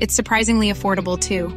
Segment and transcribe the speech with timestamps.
[0.00, 1.48] It's surprisingly affordable too.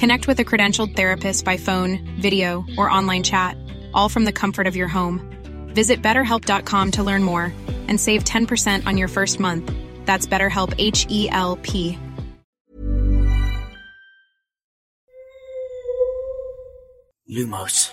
[0.00, 3.56] Connect with a credentialed therapist by phone, video, or online chat,
[3.92, 5.20] all from the comfort of your home.
[5.68, 7.52] Visit betterhelp.com to learn more
[7.88, 9.70] and save 10% on your first month.
[10.06, 11.98] That's BetterHelp H E L P.
[17.28, 17.90] لوموس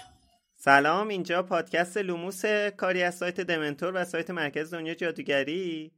[0.56, 2.46] سلام اینجا پادکست لوموس
[2.78, 5.92] کاری از سایت دمنتور و سایت مرکز دنیا جادوگری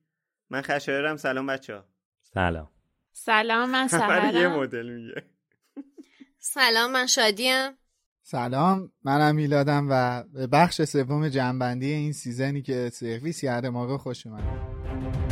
[0.50, 1.83] من خشایارم سلام بچه ها
[2.22, 2.69] سلام
[3.12, 4.59] سلام من یه سهرم.
[4.61, 5.23] مدل میگه.
[6.39, 7.70] سلام من شادیم.
[8.23, 14.27] سلام منم میلادم و به بخش سوم جنبندی این سیزنی که سرویس کرده ما خوش
[14.27, 15.28] اومد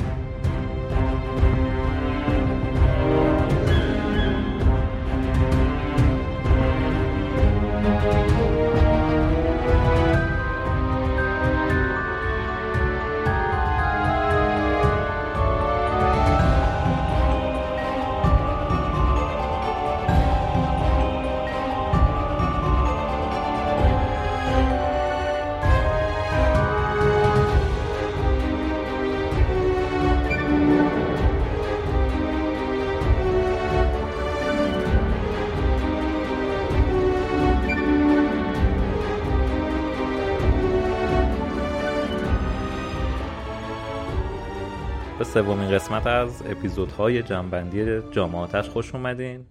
[45.36, 49.46] سومین قسمت از اپیزودهای جمع‌بندی جام آتش خوش اومدین.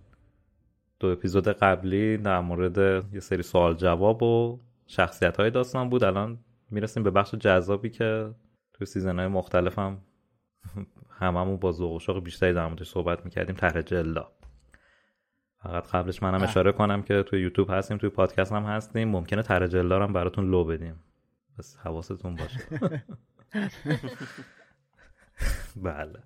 [1.00, 2.78] دو اپیزود قبلی در مورد
[3.14, 6.04] یه سری سوال جواب و شخصیت های داستان بود.
[6.04, 6.40] الان
[6.72, 8.34] می‌رسیم به بخش جذابی که
[8.74, 10.02] توی season های مختلف هم
[11.20, 13.56] هممون با ذوق و شوق بیشتری در موردش صحبت می‌کردیم.
[13.56, 14.32] طرح جلدا
[15.64, 19.08] فقط قبلش منم اشاره کنم که توی یوتیوب هستیم توی پادکست هم هستیم.
[19.08, 21.00] ممکنه طرح جلدا رو هم براتون لو بدیم.
[21.60, 22.60] بس حواستون باشه.
[25.76, 26.24] بله.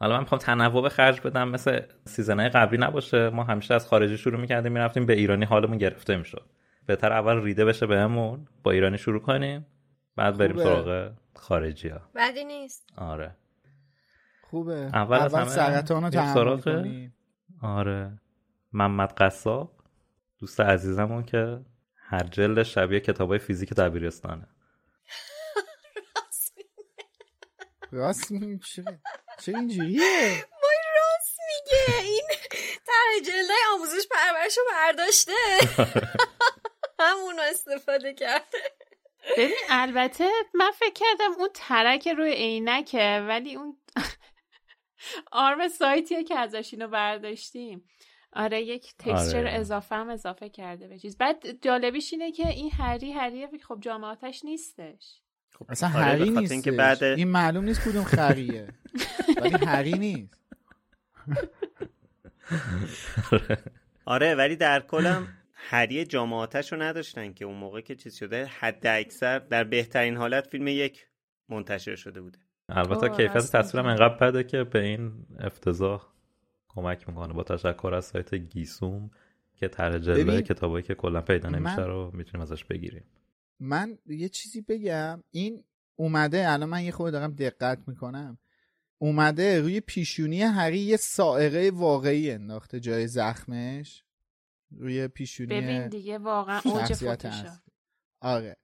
[0.00, 3.30] حالا من می‌خوام تنوع به خرج بدم مثل سیزنهای قبلی نباشه.
[3.30, 6.46] ما همیشه از خارجی شروع می‌کردیم می‌رفتیم به ایرانی حالمون گرفته می‌شد.
[6.86, 9.66] بهتر اول ریده بشه بهمون با ایرانی شروع کنیم
[10.16, 10.64] بعد بریم خوبه.
[10.64, 12.92] سراغ خارجی ها بدی نیست.
[12.96, 13.36] آره.
[14.42, 14.74] خوبه.
[14.74, 17.08] اول از اول همه سرطان رو تحمل
[17.62, 18.18] آره.
[18.72, 19.72] محمد قصاب
[20.38, 21.60] دوست عزیزمون که
[21.96, 24.46] هر جلد شبیه کتابای فیزیک دبیرستانه.
[27.92, 28.84] راست میگی؟ چه
[29.40, 30.30] چه اینجوریه؟
[30.62, 32.08] وای راست میگه.
[32.08, 32.28] این
[32.86, 35.32] طرح جلدهای آموزش پرورش رو برداشته.
[37.00, 38.58] همونو استفاده کرده.
[39.36, 43.76] ببین البته من فکر کردم اون ترک روی عینکه ولی اون
[45.32, 47.88] آرم سایتیه که ازش اینو برداشتیم.
[48.32, 49.50] آره یک تکسچر آره.
[49.52, 51.18] اضافه هم اضافه کرده به چیز.
[51.18, 55.20] بعد جالبیش اینه که این هری هریه خب جامعاتش نیستش.
[55.68, 58.68] اصلا آره، هری خاطر نیست اینکه بعد- این معلوم نیست کدوم خریه.
[59.42, 60.34] ولی هری نیست.
[64.04, 68.86] آره ولی در کلم هری جامعاتش رو نداشتن که اون موقع که چیز شده حد
[68.86, 71.06] اکثر در بهترین حالت فیلم یک
[71.48, 72.38] منتشر شده بوده.
[72.68, 73.86] البته کیفیت تصویرم.
[73.86, 76.02] انقدر بده که به این افتضاح
[76.68, 77.32] کمک می‌کنه.
[77.32, 79.10] با تشکر از سایت گیسوم
[79.56, 83.04] که طرح جلوه کتابایی که کلا پیدا نمیشه رو می‌تونیم ازش بگیریم.
[83.60, 85.64] من یه چیزی بگم این
[85.96, 88.38] اومده الان من یه خود دارم دقت می‌کنم
[88.98, 94.04] اومده روی پیشونی هری یه سائقه واقعی انداخته جای زخمش
[94.70, 96.92] روی پیشونی ببین دیگه واقعا اوج.
[98.20, 98.56] آره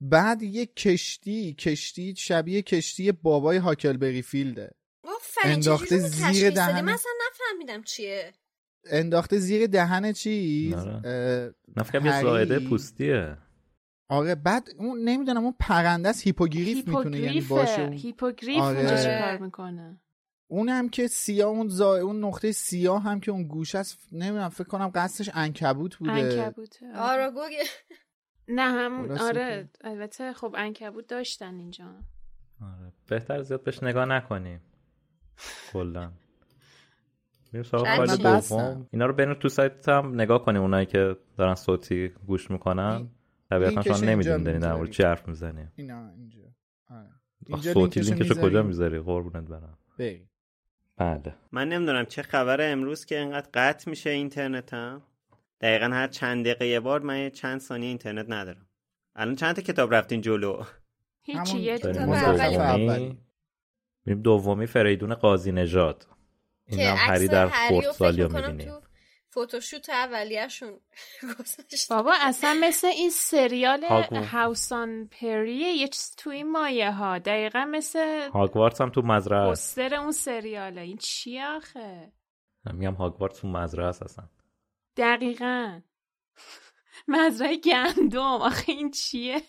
[0.00, 4.70] بعد یه کشتی کشتی شبیه کشتی بابای هاکلبری فیلده
[5.44, 8.32] انداخته زیر؟ دهن- من اصلا نفهمیدم چیه
[8.86, 10.92] انداخته زیر دهن چیز آره.
[10.94, 12.22] اه، نه فکرم یه هری.
[12.22, 13.36] زائده پوستیه
[14.12, 17.80] آره بعد اون نمی‌دونم اون پرنده است هیپوگریف می‌تونه یعنی باشه.
[17.82, 19.20] اون- هیپوگریف آره.
[19.20, 20.00] کار می‌کنه؟
[20.46, 21.96] اونم که سیاه اون زا...
[21.96, 26.12] اون نقطه سیاه هم که اون گوش است نمی‌دونم فکر کنم قصدش انکبوت بوده.
[26.12, 26.98] انکبوته آره.
[26.98, 27.52] آراگوگ
[28.48, 31.84] نه همون خلاصه آره البته خب انکبوت داشتن اینجا.
[32.62, 32.92] آره.
[33.08, 34.60] بهتر زیاد بهش نگاه نکنیم.
[35.72, 36.12] کلا.
[37.52, 38.88] میریم سراغ شاید فایل دوم.
[38.92, 43.08] اینا رو تو سایت هم نگاه کنیم اونایی که دارن صوتی گوش می‌کنن.
[43.52, 44.90] طبیعتا شما اینجا نمی‌دونیم دارین در مورد.
[44.90, 46.40] چی حرف می‌زنیم اینا اینجا.
[46.90, 47.10] آره.
[47.46, 48.62] اینجا صوتی لینکشو کجا.
[48.62, 48.98] می‌ذاری.
[48.98, 49.78] قربونت برم.
[49.98, 50.30] بریم.
[50.96, 51.34] بله.
[51.52, 55.02] من نمی‌دونم چه خبره امروز که اینقدر قطع میشه اینترنتم.
[55.60, 58.66] دقیقا هر چند دقیقه یه بار من چند ثانیه اینترنت ندارم.
[59.16, 60.62] الان چند تا کتاب رفتین جلو؟
[61.22, 61.78] هیچی یه.
[61.78, 63.18] دومی.
[64.22, 66.06] دومی فریدون قاضی نژاد.
[66.66, 68.74] این هم هری در خردسالیا می‌کنم می‌بینیم
[69.32, 70.80] فوتوشوت اولیه‌شون
[71.90, 73.84] بابا اصلا مثل این سریال
[74.32, 77.18] هاوسان پریه یه چیز تو این مایه ها.
[77.18, 79.78] دقیقا مثل هاگوارتس هم تو مزرعه است.
[79.78, 80.80] اون سریاله.
[80.80, 82.12] این چیه آخه؟
[82.72, 84.28] میگم هاگوارتس تو مزرعه است اصلا.
[84.96, 85.80] دقیقا.
[87.08, 88.20] مزرعه گندم.
[88.20, 89.42] آخه این چیه؟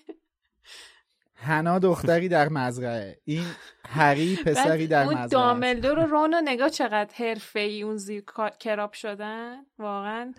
[1.43, 3.17] حنا دختری در مزرعه.
[3.25, 3.45] این
[3.85, 5.27] هری پسری در اون مزرعه.
[5.27, 8.23] داملدور و رون و نگاه چقدر حرفه ای اون زیر
[8.59, 9.55] کراب شدن.
[9.79, 10.33] واقعا.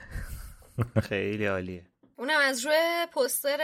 [1.03, 1.87] خیلی عالیه.
[2.17, 3.59] اونم از روی پستر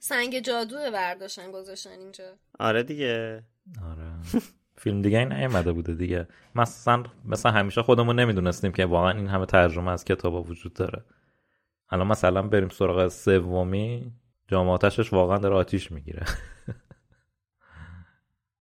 [0.00, 2.24] سنگ جادو برداشتن گذاشتن اینجا.
[2.58, 3.42] آره دیگه.
[3.90, 4.40] آره.
[4.76, 6.28] فیلم دیگه این نیومده بوده دیگه.
[6.54, 11.04] مثلا مثلا همیشه خودمون نمی‌دونستیم که واقعا این همه ترجمه از کتابا وجود داره.
[11.90, 14.12] الان مثلا بریم سراغ سومی.
[14.48, 16.24] جامعاتشش واقعا داره آتیش می‌گیره.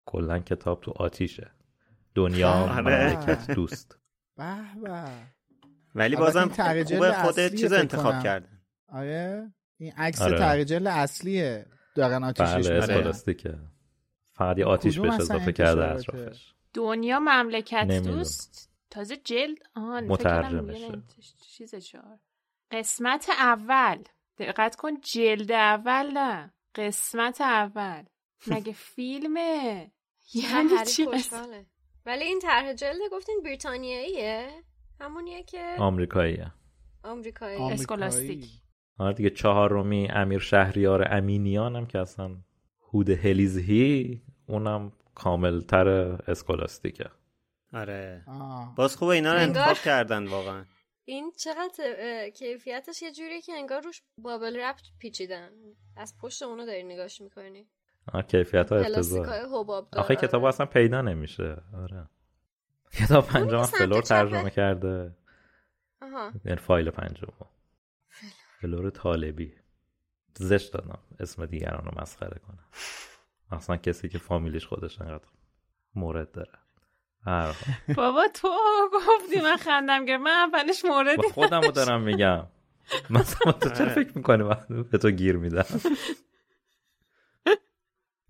[0.05, 1.51] کلا کتاب تو آتیشه.
[2.15, 2.81] دنیا آره.
[2.81, 3.97] مملکت دوست.
[4.37, 5.05] به به.
[5.95, 8.23] ولی بازم خوبه خودت چیز انتخاب.
[8.23, 10.39] کردن آره؟ این عکس آره.
[10.39, 11.65] تغییر اصلیه.
[11.95, 13.11] دارن آتیشش بله
[14.33, 16.53] فقط یه آتیش کدوم بهش اضافه کرده؟ اطرافش.
[16.73, 18.03] دنیا مملکت.
[18.03, 18.71] دوست.
[18.89, 21.01] تازه جلد؟ آهان مترجمشه.
[21.57, 22.19] چیز چهار.
[22.71, 24.03] قسمت اول.
[24.37, 28.03] دقت کن جلد اول نه قسمت اول.
[28.47, 29.91] مگه فیلمه؟
[30.33, 31.07] یعنی چی؟
[32.05, 34.49] ولی این طرح جلد گفتین بریتانیاییه؟
[34.99, 36.51] همونیه که آمریکاییه.
[37.03, 37.61] آمریکایی.
[37.61, 38.45] اسکولاستیک.
[38.97, 42.35] آره دیگه چهارمی امیر شهریار امینیان هم که اصلا
[42.93, 45.87] هود هلیزهی اونم کاملتر
[46.27, 47.09] اسکولاستیکه.
[47.73, 48.23] آره.
[48.27, 48.75] آه.
[48.75, 50.65] باز خوبه اینا رو انتخاب کردن واقعا.
[51.05, 55.51] این چقدر کیفیتش یه جوریه که انگار روش بابل رپ پیچیدن.
[55.95, 57.67] از پشت اونو داری نگاش می‌کنی.
[58.07, 59.27] آه کیفیت ها افتضاح
[59.93, 60.43] آخه کتاب.
[60.43, 61.57] اصلا پیدا نمیشه.
[61.73, 62.09] آره.
[62.93, 64.01] کتاب پنجم فلور.
[64.01, 65.15] ترجمه کرده.
[66.01, 66.31] آها.
[66.45, 67.33] یعنی فایل پنجم.
[68.61, 69.55] فلور طالبی.
[70.37, 70.99] زشت دادم.
[71.19, 72.65] اسم دیگران رو مسخره کنم.
[73.51, 75.27] اصلا کسی که فامیلیش خودش انقدر
[75.95, 76.60] مورد داره.
[77.95, 78.49] بابا تو
[78.93, 82.47] گفتی من خندم گرفت من اولش موردی خودم رو دارم میگم.
[83.09, 85.65] مثلا تو چرا فکر می‌کنی من به تو گیر میدم؟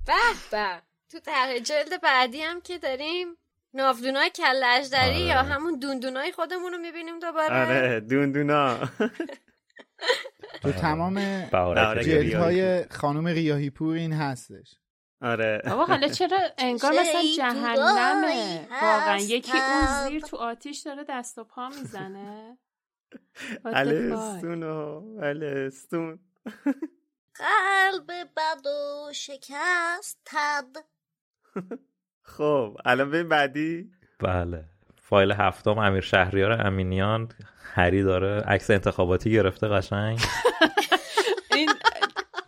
[0.06, 0.14] به
[0.52, 0.82] به.
[1.12, 3.28] تو طرح جلد بعدی هم که داریم
[3.74, 5.20] ناودونای کل اژدری آره.
[5.20, 8.78] یا همون دوندونای خودمون رو می‌بینیم دوباره؟ آره دوندونا.
[10.62, 14.76] تو تمام ریاهی جلدهای خانم ریاهی پور این هستش.
[15.22, 15.62] آره.
[15.66, 20.10] بابا حالا چرا انگار مثلا جهنمه؟ واقعا یکی اون.
[20.10, 22.58] زیر تو آتیش داره دست و پا می‌زنه؟
[23.66, 24.64] الستون
[25.24, 26.20] الستون
[27.36, 30.78] قلب بد و شکستد
[32.38, 33.92] خب الان ببین بعدی.
[34.20, 34.66] بله.
[35.02, 37.30] فایل هفتم امیر شهریار امینیان
[37.74, 40.20] هری داره عکس انتخاباتی گرفته قشنگ.
[41.56, 41.70] این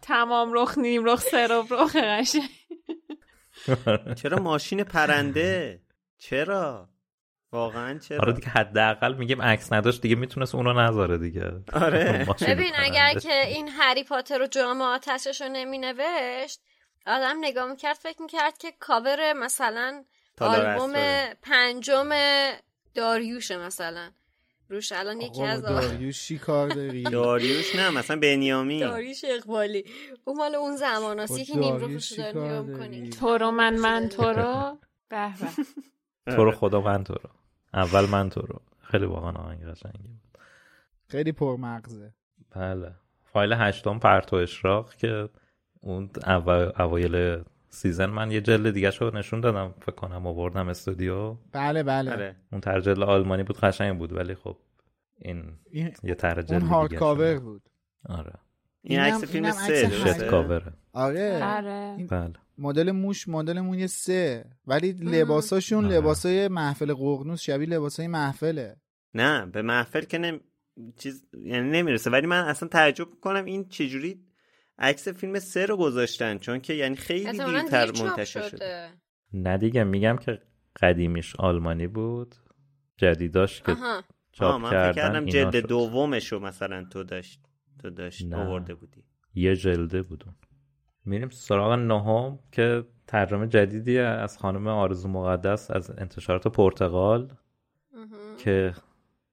[0.01, 2.49] تمام رخ نیم رخ سراب رخ قشنگ.
[4.21, 5.81] چرا ماشین پرنده
[6.17, 6.89] چرا
[7.51, 12.27] واقعا چرا آره دیگه حداقل میگیم عکس نداشت دیگه می‌تونست اونو نذاره دیگه آره.
[12.47, 13.19] ببین اگر.
[13.19, 16.61] که این هری پاتر و جام آتشش رو نمی نوشت
[17.05, 20.03] آدم نگاه می‌کرد فکر می‌کرد که کاور مثلا
[20.41, 20.93] آلبوم.
[21.41, 22.09] پنجم
[22.95, 24.11] داریوشه مثلا
[24.73, 28.79] روش الان یکی از داریوش چی کار داری داریوش نه مثلا بنیامین.
[28.79, 29.85] داریوش اقبالی.
[30.25, 34.23] اون مال اون زماناست با یکی نیم نگاه داری؟ می‌کنی تو رو من من تو
[34.23, 34.77] رو؟
[35.09, 35.33] به
[36.25, 37.29] به تو رو خدا من تو رو.
[37.73, 38.61] اول من تو رو.
[38.81, 40.37] خیلی واقعا آهنگ قشنگی بود.
[41.07, 42.13] خیلی پرمغزه.
[42.55, 42.91] بله.
[43.33, 45.29] فایل هشتم پرتو اشراق که
[45.81, 51.37] اون اول اوایل season من یه جلد دیگه رو نشون دادم فکر کنم آوردم استودیو.
[51.51, 52.11] بله بله.
[52.11, 54.57] آره اون طرح جلد آلمانی بود قشنگ بود ولی خب
[55.19, 57.39] این این یه طرح جلد اون هارد کاور.
[57.39, 57.61] بود.
[58.09, 58.33] آره.
[58.81, 61.43] این اینم- عکس فیلم اینم سه درسته؟ کاوره آره.
[61.43, 61.95] آره.
[61.97, 62.33] این بله.
[62.57, 64.45] مدل موش مدلمون یه سه.
[64.67, 65.95] ولی لباساشون آره.
[65.97, 68.75] لباسای محفل قرنوس شبیه لباسای محفله.
[69.13, 70.39] نه به محفل که نم...
[70.97, 72.09] چیز یعنی نمی‌رسه.
[72.09, 74.19] ولی من اصلا تعجب می‌کنم این چجوری
[74.77, 78.89] عکس فیلم سه رو گذاشتن چون که یعنی خیلی دیرتر منتشر شده شده
[79.33, 80.41] نه دیگه میگم که
[80.81, 82.35] قدیمیش آلمانی بود
[82.97, 85.67] جدیداش که آها آه چاپ من فکر کردن کردم جلد.
[85.67, 87.41] دومش رو مثلا تو داشت
[87.81, 88.33] تو داشت.
[88.33, 89.03] آورده بودی
[89.35, 90.35] یه جلده بودون
[91.05, 97.33] میریم سراغ نهم که ترجمه جدیدی از خانم آرزو مقدس از انتشارات پرتغال.
[98.37, 98.73] که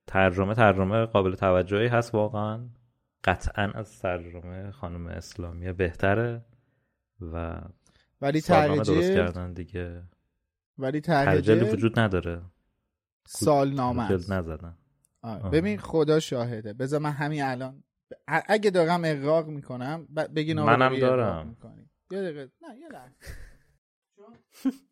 [0.07, 2.69] ترجمه ترجمه قابل توجهی هست واقعا
[3.25, 6.45] قطعا از ترجمه خانم اسلامی بهتره
[7.21, 7.61] و
[8.21, 10.03] ولی درست کردن دیگه.
[10.79, 12.43] ولی ترجل ترجه وجود نداره.
[13.27, 14.33] سالنامه است.
[14.33, 14.79] نزدن.
[15.23, 15.43] آره.
[15.43, 15.51] آه.
[15.51, 16.73] ببین خدا شاهده.
[16.73, 17.85] بذار من همین الان
[18.27, 21.57] اگه دارم اقراق می‌کنم بگین آقا منم دارم.
[22.11, 22.51] یه دقیقه.
[22.63, 23.15] نه یه لحظه.
[24.17, 24.37] چون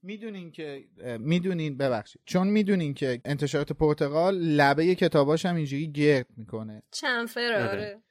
[0.02, 0.88] می‌دونین که
[1.20, 2.22] می‌دونین ببخشید.
[2.24, 6.82] چون می‌دونین که انتشارات پرتغال لبه کتاباش هم اینجوری گرد می‌کنه.
[6.90, 8.02] چنفر آره.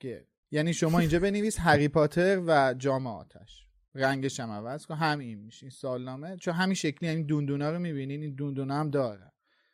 [0.00, 3.66] گرد یعنی شما اینجا بنویس هری پاتر و جام آتش.
[3.94, 4.94] رنگش هم عوض کن.
[4.94, 5.64] همین میشه.
[5.66, 6.36] این سالنامه.
[6.36, 9.32] چون همین شکلی همین دوندونا رو می‌بینین این دوندونا هم داره.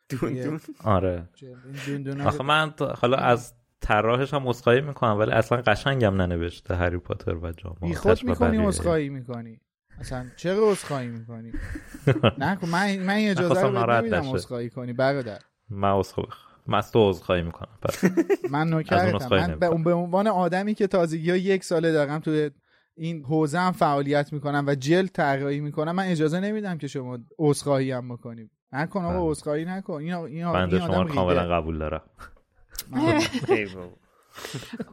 [0.09, 1.29] دون دون آره.
[1.43, 6.75] این دوندونا آخه من تا- حالا از طراحش هم عذرخواهی می‌کنم ولی اصلا قشنگم ننوشته
[6.75, 8.57] هری پاتر و جام بی آتش خود می‌کنی.
[8.67, 9.61] عذرخواهی می‌کنی.
[10.01, 11.53] اصلا چرا عذرخواهی می‌کنی؟
[12.39, 14.35] نه من من این اجازه رو نمیدم.
[14.35, 15.39] عذرخواهی کنی برادر.
[15.71, 16.31] من عذرخواهی
[16.69, 17.69] من از تو عذرخواهی می‌کنم.
[18.51, 19.69] من نوکرتم عذرخواهی من به.
[19.71, 22.49] به عنوان آدمی که تازگی ها یک ساله دارم تو
[22.97, 27.93] این حوزه هم فعالیت می‌کنم و جلد طراحی می‌کنم من اجازه نمیدم که شما عذرخواهی
[27.93, 29.31] هم بکنی نکن آقا بله.
[29.31, 31.49] عذرخواهی نکن این آ- این, این شما آدم رو کاملا.
[31.49, 32.03] قبول دارم.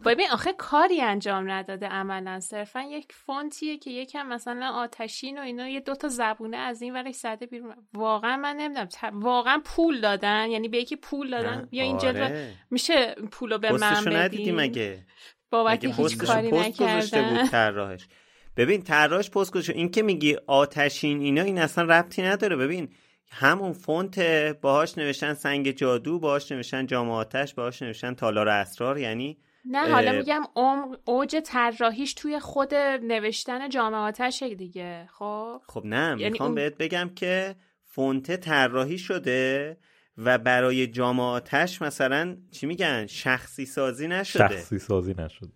[0.06, 2.40] ببین آخه کاری انجام نداده عملا.
[2.40, 7.16] صرفا یک فونتیه که یکم مثلا آتشین و اینا یه دوتا زبونه از این ورش
[7.16, 7.76] زده بیرون.
[7.94, 8.88] واقعا من نمی‌دونم.
[9.14, 10.50] واقعا پول دادن.
[10.50, 11.68] یعنی به یکی پول دادن.
[11.72, 12.54] یا این جلد آره.
[12.72, 15.06] میشه پولو به من بدین؟ مگه؟
[15.50, 17.98] بابت هیچ کاری پست گذاشته بود نکردن.
[18.58, 19.74] ببین طراحش پست گذاشته.
[19.74, 22.56] این که میگی آتشین اینا این اصلا ربطی نداره.
[22.56, 22.90] ببین
[23.30, 24.20] همون فونت
[24.62, 30.12] باهاش نوشتن سنگ جادو باهاش نوشتن جام آتش باهاش نوشتن تالار اسرار یعنی نه حالا
[30.12, 36.48] میگم عمق اوج طراحیش توی خود نوشتن جام آتش دیگه خب؟ خب نه یعنی می‌خوام
[36.50, 39.78] اون- بهت بگم که فونت طراحی شده
[40.18, 44.48] و برای جام آتش مثلا چی میگن؟ شخصی سازی نشده.
[44.48, 45.50] شخصی سازی نشده.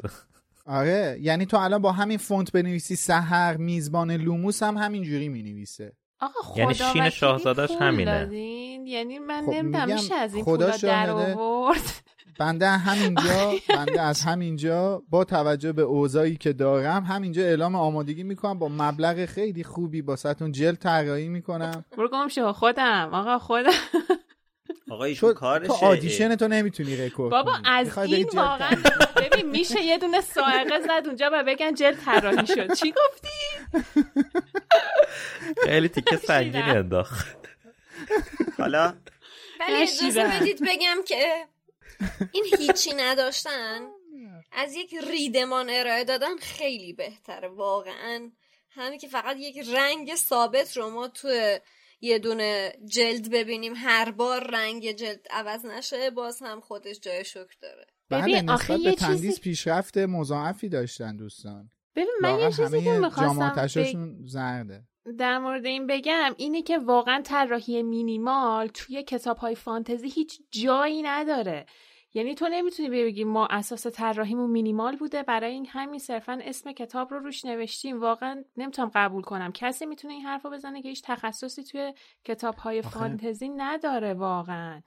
[0.66, 5.94] آره یعنی تو الان با همین فونت بنویسی سحر میزبان لوموس هم همین جوری می‌نویسه.
[6.22, 8.20] آقا خدا یعنی شین شاهزادش همینه.
[8.20, 11.10] دادین؟ یعنی من خب نمی‌دونم میشه از این خدا پولا در.
[11.10, 11.82] آورد؟
[12.40, 15.04] بنده همینجا بنده از همینجا.
[15.10, 18.60] با توجه به اوضاعی که دارم همینجا اعلام آمادگی می‌کنم.
[18.60, 21.86] با مبلغ خیلی خوبی با ستون جل طراحی می‌کنم.
[21.98, 23.10] برو گم شو خودم.
[23.14, 23.72] آقا خودم.
[24.90, 27.58] آقا ایشون کارشه تو آدیشن تو نمی‌تونی رکورد بابا.
[27.66, 28.78] از این واقعا
[29.16, 32.74] ببین میشه یه دونه سائقه زد اونجا و بگن جل طراحی شد.
[32.74, 33.30] چی گفتی؟
[35.64, 36.78] خیلی تیکه سنگینی نشیدم.
[36.78, 37.38] انداخت.
[38.58, 38.94] حالا؟
[39.60, 40.24] ولی اجازه.
[40.24, 41.46] بدید بگم که
[42.32, 43.80] این هیچی نداشتن.
[44.52, 48.32] از یک ریدمان ارائه دادن خیلی بهتره واقعا.
[48.72, 51.58] همین که فقط یک رنگ ثابت رو ما تو
[52.02, 53.74] یه دونه جلد ببینیم.
[53.76, 57.86] هر بار رنگ جلد عوض نشه باز هم خودش جای شکر داره.
[58.10, 61.72] بله نسبت به یه تندیس چیزی- پیشرفت مضاعفی داشتن دوستان.
[61.96, 64.84] ببین من یه چیزی که می‌خواستم جامعاتشاشون زرده.
[65.18, 71.02] در مورد این بگم اینه که واقعا طراحی مینیمال توی کتاب های فانتزی هیچ جایی
[71.02, 71.66] نداره.
[72.14, 77.12] یعنی تو نمی‌تونی بگی ما اساس طراحیمون مینیمال بوده برای این همین صرفا اسم کتاب
[77.14, 78.00] رو روش نوشتیم.
[78.02, 79.52] واقعا نمی‌تونم قبول کنم.
[79.52, 84.82] کسی می‌تونه این حرف رو بزنه که هیچ تخصصی توی کتاب های فانتزی نداره واقعا.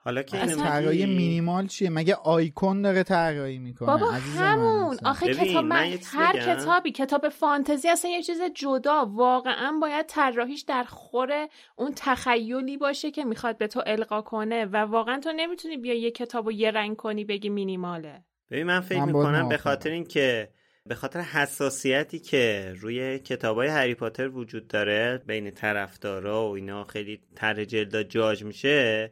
[0.00, 4.94] حالا که اینو طراحی مینیمال چیه مگه آیکون داره طراحی می‌کنه بابا عزیز من همون
[4.94, 5.10] اصلا.
[5.10, 6.54] آخه کتاب من من هر بگم.
[6.54, 13.10] کتابی کتاب فانتزی اصلا یه چیز جدا واقعا باید طراحیش در خور اون تخیلی باشه
[13.10, 16.70] که می‌خواد به تو القا کنه و واقعا تو نمی‌تونی بیا یه کتاب و یه
[16.70, 19.56] رنگ کنی بگی مینیماله ببین من فکر من می‌کنم به.
[19.56, 20.48] خاطر اینکه
[20.86, 27.20] به خاطر حساسیتی که روی کتابای هری پاتر وجود داره بین طرفدارا و اینا خیلی
[27.36, 29.10] طرح جلدا جاج میشه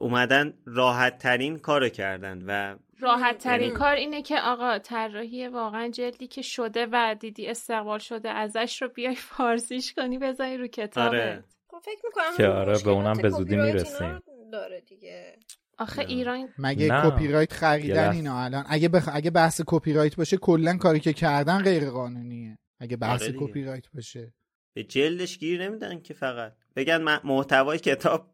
[0.00, 5.88] اومدن راحت ترین کارو کردن و راحت ترین یعنی- کار اینه که آقا طراحی واقعا
[5.88, 11.08] جلدی که شده و دیدی استقبال شده ازش رو بیای فارسیش کنی بزنی رو کتابت
[11.08, 11.44] آره.
[11.70, 14.20] خب فکر می‌کنم که آره، به اونم به زودی می‌رسیم.
[14.52, 15.36] داره دیگه
[15.78, 17.10] آخه ایران مگه نه.
[17.10, 18.12] کپی رایت خریدن.
[18.12, 19.08] اینا الان اگه بخ...
[19.12, 23.32] اگه بحث کپی رایت باشه کلا کاری که کردن غیر قانونیه اگه بحث آره.
[23.38, 24.34] کپی رایت باشه
[24.74, 28.33] به جلدش گیر نمیدن که فقط بگن محتوای کتاب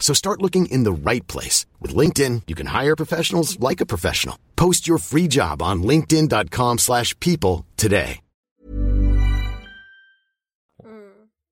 [0.00, 1.58] So start looking in the right place.
[1.82, 4.36] With LinkedIn, you can hire professionals like a professional.
[4.56, 8.20] Post your free job on linkedin.com slash people today.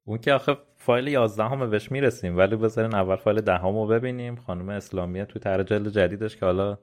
[0.05, 4.37] اون که آخه فایل 11 همه بهش می‌رسیم ولی بذارین اول فایل دهم رو ببینیم
[4.37, 6.78] خانم اسلامیه توی طرح جلد جدیدش که حالا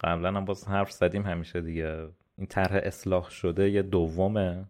[0.00, 4.64] قبلا هم باز حرف زدیم همیشه دیگه این طرح اصلاح شده یه دومه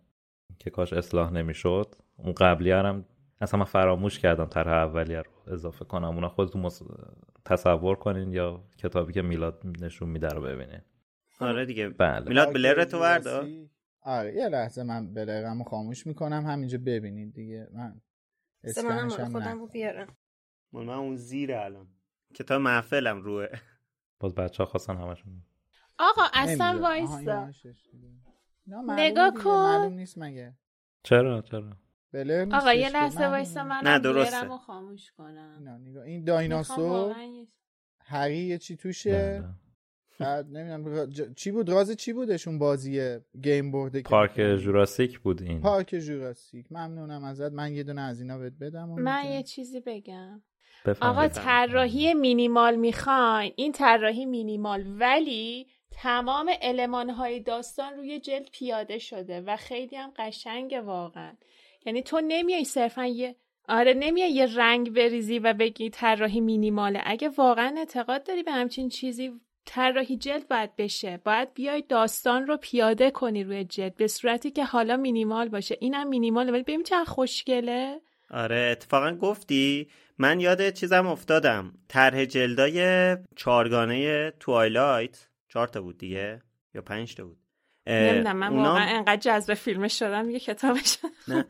[0.59, 3.05] که کاش اصلاح نمی‌شد اون قبلی هم
[3.41, 6.05] اصلا من فراموش کردم طرح اولیه رو اضافه کنم.
[6.15, 6.83] اونا خودتون مص...
[7.45, 10.81] تصور کنین یا کتابی که میلاد نشون میده رو ببینین.
[11.41, 11.89] آره دیگه.
[11.89, 12.29] بله.
[12.29, 16.47] میلاد بلر تو جوراسی- آره یه لحظه من بلرمو خاموش می‌کنم.
[16.47, 17.69] همینجا ببینید دیگه.
[17.73, 18.01] من منم
[18.65, 19.59] اسکنش هم خودم.
[19.59, 20.17] رو بیارم.
[20.73, 21.89] من اون زیر الان.
[22.35, 23.47] کتاب محفلم روه.
[24.21, 25.43] باز بچه ها خواستن همشون.
[25.99, 27.51] آقا اصلا وایسا.
[28.67, 29.51] معلومه نگاه کن.
[29.51, 30.55] معلوم نیست مگه.
[31.03, 31.77] چرا؟ چرا؟
[32.25, 33.27] بله آقا یه لحظه.
[33.29, 34.45] وایسا نه، من درسته.
[34.45, 36.05] رو خاموش کنم اینا نگاه.
[36.05, 37.15] این دایناسور
[38.01, 39.49] هری یه چی توشه بله.
[40.21, 45.61] بعد نمی‌دونم ج- چی بود راز چی بودشون بازی گیم بورد پارک؟ جوراسیک بود این
[45.61, 49.25] پارک جوراسیک ممنونم ازت من یه دونه از اینا بهت بدم من.
[49.33, 50.43] یه چیزی بگم.
[51.01, 59.41] آقا طراحی مینیمال می‌خواین این طراحی مینیمال ولی تمام المانهای داستان روی جلد پیاده شده
[59.41, 61.33] و خیلی هم قشنگه واقعا
[61.87, 63.37] یعنی تو نمیای صرفا یه
[63.69, 67.01] آره نمیای یه رنگ بریزی و بگی طراحی مینیماله.
[67.05, 69.33] اگه واقعا اعتقاد داری به همچین چیزی
[69.65, 71.21] طراحی جلد باید بشه.
[71.25, 75.77] باید بیای داستان رو پیاده کنی روی جلد به صورتی که حالا مینیمال باشه.
[75.81, 78.01] اینم مینیماله ولی ببین چقدر خوشگله.
[78.31, 79.89] آره اتفاقا گفتی.
[80.19, 81.73] من یاد چیزم افتادم.
[81.89, 85.29] طرح جلدای چارگانه توایلایت.
[85.49, 86.43] چهار تا بود دیگه؟
[86.75, 87.39] یا پنج تا بود؟
[87.87, 91.45] نمی‌دونم من اونا- واقعا انقدر جذب فیلمش شدم یه کتابش نه.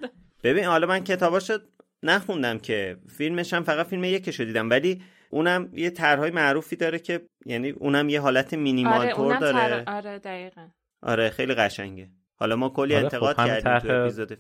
[0.47, 1.59] ببین حالا من کتاباشو
[2.03, 7.29] نخوندم که فیلمش هم فقط فیلم یکشو دیدم ولی اونم یه طرحهای معروفی داره که
[7.47, 9.85] یعنی اونم یه حالت مینیمال آره تور داره.
[9.85, 9.85] تر...
[9.97, 10.69] آره دقیقا.
[11.03, 12.09] آره خیلی قشنگه.
[12.35, 14.39] حالا ما کلی آره، انتقاد خب همین کردیم تو طرح- اپیزود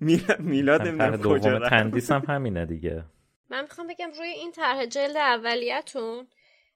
[0.40, 1.68] میلاد نمی‌دونم کجا.
[1.68, 3.04] تندیس هم همینه دیگه.
[3.50, 6.26] من می‌خوام بگم روی این طرح جلد اولیتون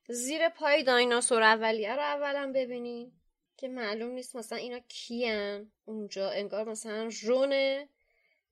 [0.08, 3.12] زیر پای دایناسور اولیه رو اولا ببینین
[3.56, 7.88] که معلوم نیست مثلا اینا کیان اونجا انگار مثلا رونه.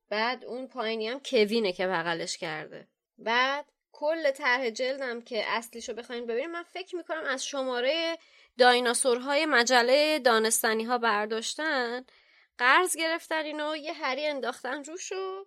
[0.09, 2.89] بعد اون پایینی هم کوینه که بغلش کرده.
[3.19, 8.19] بعد کل طرح جلدم که اصلیشو بخواین ببینین من فکر می‌کنم از شماره
[8.59, 12.05] دایناسورهای مجله دانستنی ها برداشتن
[12.59, 15.47] قرض گرفتن اینو یه هری انداختن روشو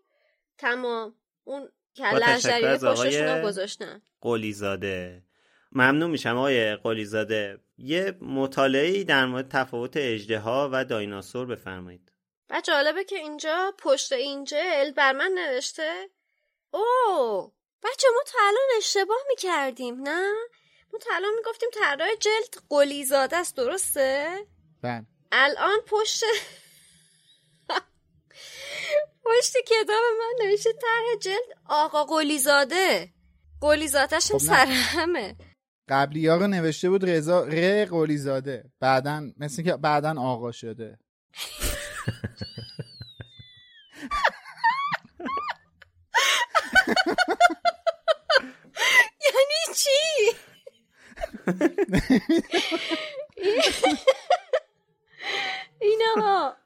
[0.58, 1.16] تمام.
[1.44, 1.70] اون
[2.02, 4.02] اژدری از پشتشون گذاشتن.
[4.22, 5.24] قلیزاده.
[5.72, 7.60] ممنون میشم آقای قلیزاده.
[7.78, 12.09] یه مطالعه در مورد تفاوت اژدها و دایناسور بفرمایید.
[12.50, 16.10] و جالبه که اینجا پشت این جلد بر من نوشته
[16.72, 16.84] او
[17.84, 20.32] بچه ما تا الان اشتباه می‌کردیم نه؟
[20.94, 24.38] ما تا الان می‌گفتیم طرح جلد قلیزاده است درسته؟
[24.82, 25.06] بله.
[25.32, 26.24] الان پشت
[29.26, 33.14] پشت کتاب من نوشته طرح جلد آقا قلیزاده.
[33.62, 34.46] قلیزادهش هم خب.
[34.46, 35.36] سرهمه.
[35.90, 41.00] قبلی ها رو نوشته بود رضا ر قلی زاده بعدا مثل که بعدا آقا شده.
[49.26, 49.90] یعنی چی؟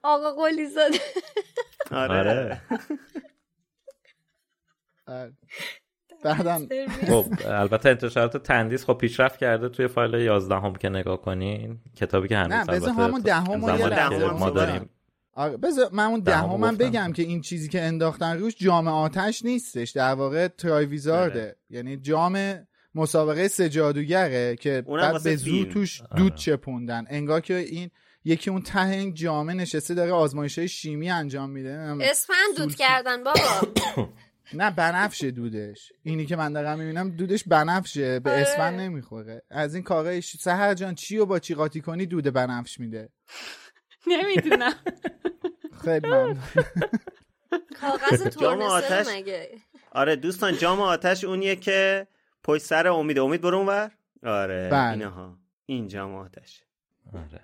[0.03, 0.99] آقا قلی زاده.
[1.91, 2.62] آره.
[5.08, 5.34] آره.
[6.23, 6.67] بعدم
[7.08, 12.27] خب البته انتشارات تندیس خب پیشرفت کرده توی فایل 11 هم که نگاه کنین کتابی
[12.27, 13.21] که هنوز نه بذار البته همون
[13.89, 14.49] دهم ما.
[14.49, 14.89] داریم.
[15.33, 16.89] آره بذار من اون دهمو دهمم گفتم.
[16.89, 21.55] بگم که این چیزی که انداختن روش جام آتش نیستش در واقع ترای ویزارده آره.
[21.69, 25.65] یعنی جام مسابقه سه جادوگره که اونم بعد به زور.
[25.65, 26.09] توش آره.
[26.17, 27.89] دود چپوندن انگار که این
[28.25, 31.69] یکی اون ته این جامه نشسته داره آزمایش های شیمی انجام میده
[32.01, 33.39] اسفند دود کردن بابا
[34.53, 38.41] نه بنفشه دودش اینی که من دارم می‌بینم دودش بنفشه به آره.
[38.41, 42.79] اسفند نمی‌خوره از این کارش سهر جان چی و با چی قاطی کنی دود بنفش
[42.79, 43.09] میده
[44.07, 44.73] نمی‌دونم
[45.83, 46.39] خیلی ممنون
[47.81, 48.87] کاغذ جام آتش.
[48.87, 49.49] تورنسل مگه
[49.91, 52.07] آره دوستان جام آتش اونیه که
[52.43, 53.91] پشت سر امید امید برو اونور
[54.23, 54.91] آره بله.
[54.91, 56.63] اینها این جام آتش
[57.13, 57.41] آره.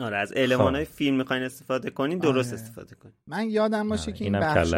[0.00, 0.92] آره از المانای خب.
[0.92, 2.62] فیلم می‌خواین استفاده کنین درست آره.
[2.62, 4.74] استفاده کنین من یادم باشه آره، که این بخش.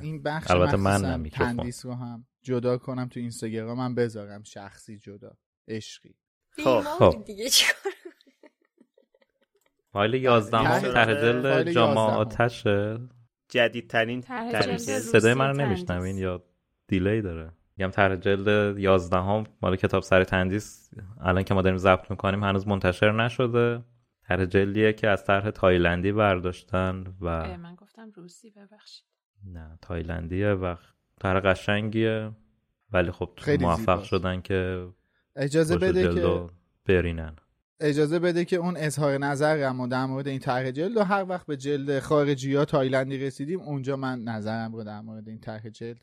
[0.00, 1.28] این بخش البته من.
[1.28, 5.36] تندیس رو هم جدا کنم تو اینستاگرام من بذارم شخصی جدا
[5.68, 6.14] عشقی
[6.50, 7.92] خب خب دیگه چیکار
[9.92, 12.98] فایل 11 هم ته- 11 آتشه
[13.48, 14.20] جدیدترین.
[14.98, 15.56] صدای من رو.
[15.56, 16.42] نمیشنوین یا
[16.88, 20.90] delay داره؟ میگم طرح جلد 11 هم مال کتابسرای تندیس.
[21.20, 23.82] الان که ما داریم ضبط می‌کنیم هنوز منتشر نشده.
[24.28, 29.04] طرح جلدیه که از طرح تایلندی برداشتن و من گفتم روسی ببخشید.
[29.44, 30.74] نه تایلندیه و
[31.20, 32.30] طرح قشنگیه.
[32.92, 34.04] ولی خب خیلی موفق زیباست.
[34.04, 34.88] شدن که
[35.36, 36.46] اجازه بده که
[36.86, 37.36] برینن.
[37.80, 41.56] اجازه بده که اون اظهار نظرم در مورد این طرح جلد و هر وقت به
[41.56, 46.00] جلد خارجی ها تایلندی رسیدیم اونجا من نظرم رو در مورد این طرح جلد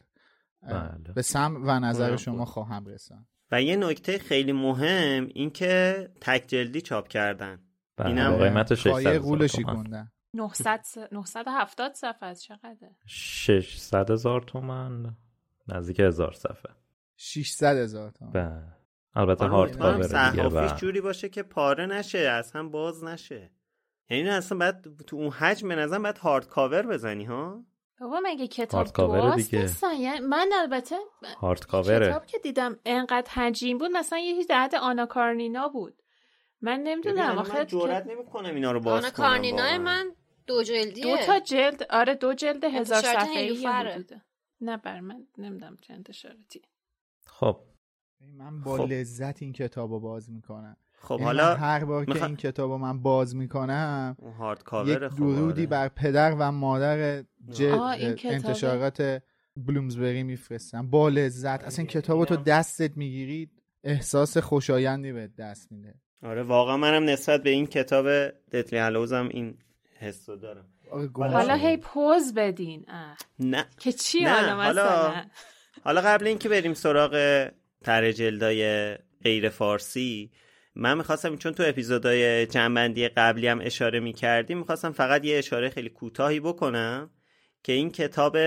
[0.61, 1.13] بله.
[1.15, 2.45] به سم و نظر اونم شما.
[2.45, 7.59] خواهم رسان و یه نکته خیلی مهم این که تک جلدی چاپ کردن.
[7.97, 12.95] بله، اینم قیمت 600 پایه هزار قولشی تومن کندن 900 س- 970 صفحه از چقدره؟
[13.05, 15.15] 600 هزار تومن
[15.67, 16.73] نزدیک هزار صفحه.
[17.17, 18.63] 600 هزار تومن بله.
[19.15, 23.51] البته هارد کاور دیگه صحافیش و جوری باشه که پاره نشه از هم باز نشه
[24.09, 27.63] یعنی اصلا باید تو اون حجم به نظرم باید هارد کاور بزنی ها
[27.99, 29.61] بابا مگه کتاب دواست دیگه.
[29.61, 30.95] نیستن؟ یعنی من البته
[31.41, 35.67] هارد کاوره کتاب که دیدم انقدر حجیم بود مثلا یه چیز در حد آنا کارنینا
[35.67, 36.01] بود
[36.61, 39.81] من نمی‌دونم آخه من جرئت که- نمی‌کنم اینا رو باز آنا کنم.
[39.81, 40.11] من
[40.47, 43.91] دو جلدیه دو تا جلد آره دو جلد هزار انتشارات صفحه ای نیلوفره.
[43.93, 44.21] حدوده
[44.61, 46.61] نه بر من نمی‌دونم چه انتشاراتی
[47.25, 47.59] خب
[48.37, 48.91] من با خب.
[48.91, 52.71] لذت این کتاب رو باز می‌کنم خب یعنی حالا هر بار میخوا- که این کتاب
[52.71, 55.69] رو من باز می‌کنم اون هارد یک کاور خب درودی آره.
[55.69, 57.63] بر پدر و مادر ج...
[57.63, 58.35] آه، این کتابه.
[58.35, 59.21] انتشارات
[59.57, 63.49] بلومزبری میفرستم با لذت اصلا این کتاب رو تو دستت می‌گیری
[63.83, 68.05] احساس خوشایندی به دست میده آره واقعا منم نسبت به این کتاب
[68.51, 69.57] دتلی هلوزم این
[69.99, 71.53] حس رو دارم آره، حالا.
[71.55, 73.17] هی پوز بدین اه.
[73.39, 75.25] نه که چی نه، حالا حالا- مثلا
[75.83, 77.47] حالا قبل اینکه بریم سراغ
[77.83, 78.93] طرح جلدای
[79.23, 80.31] غیر فارسی.
[80.75, 85.89] من می‌خواستم چون تو اپیزودهای جنبندی قبلی هم اشاره می‌کردیم می‌خواستم فقط یه اشاره خیلی
[85.89, 87.09] کوتاهی بکنم
[87.63, 88.37] که این کتاب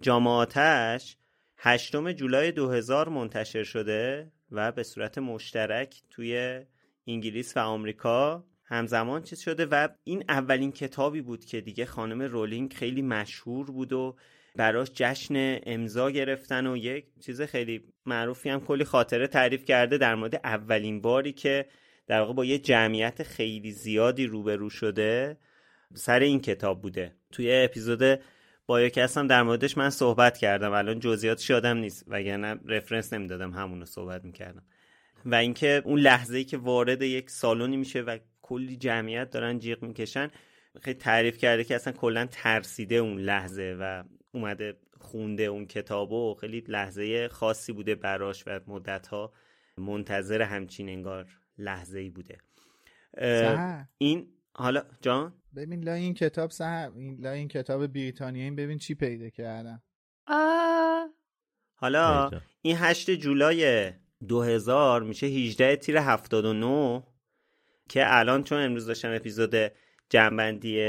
[0.00, 1.16] جامعاتش
[1.58, 6.60] هشتم جولای 2000 منتشر شده و به صورت مشترک توی
[7.06, 12.72] انگلیس و آمریکا همزمان چیز شده و این اولین کتابی بود که دیگه خانم رولینگ
[12.72, 14.16] خیلی مشهور بود و
[14.56, 20.14] براش جشن امضا گرفتن و یک چیز خیلی معروفی هم کلی خاطره تعریف کرده در
[20.14, 21.66] مورد اولین باری که
[22.06, 25.36] در واقع با یه جمعیت خیلی زیادی روبرو شده
[25.94, 27.12] سر این کتاب بوده.
[27.32, 28.20] توی اپیزود
[28.66, 30.72] با یکی هستم در موردش من صحبت کردم.
[30.72, 34.62] الان جزئیاتش یادم نیست وگرنه رفرنس نمی‌دادم همون رو صحبت می‌کردم.
[35.24, 39.82] و اینکه اون لحظه ای که وارد یک سالونی میشه و کلی جمعیت دارن جیغ
[39.82, 40.30] می‌کشن
[40.82, 44.04] خیلی تعریف کرده که اصلا کلا ترسیده اون لحظه و
[44.36, 49.32] اومده خونده اون کتاب و خیلی لحظه خاصی بوده براش و مدتها
[49.78, 51.26] منتظر همچین انگار
[51.58, 52.38] لحظه ای بوده.
[53.98, 58.94] این حالا جان ببین لا این کتاب سهر این لا این کتاب بریتانیایی ببین چی
[58.94, 59.82] پیدا کردم
[60.26, 61.08] آه.
[61.74, 62.30] حالا.
[62.62, 63.92] این 8 جولای
[64.28, 67.02] 2000 میشه 18 تیر 79
[67.88, 69.54] که الان چون امروز داشتم اپیزود
[70.10, 70.80] جنبندی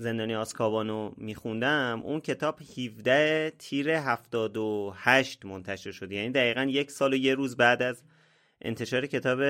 [0.00, 6.12] زندانی آسکابانو میخوندم اون کتاب 17 تیر 78 منتشر شد.
[6.12, 8.02] یعنی دقیقا یک سال و یه روز بعد از
[8.62, 9.40] انتشار کتاب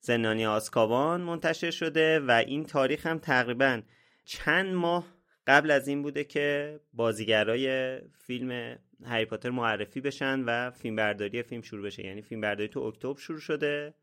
[0.00, 3.82] زندانی آسکابان منتشر شده و این تاریخ هم تقریبا
[4.24, 5.06] چند ماه
[5.46, 11.62] قبل از این بوده که بازیگرای فیلم هری پاتر معرفی بشن و فیلم برداری فیلم
[11.62, 12.06] شروع بشه.
[12.06, 13.94] یعنی فیلم برداری تو اکتبر شروع شده.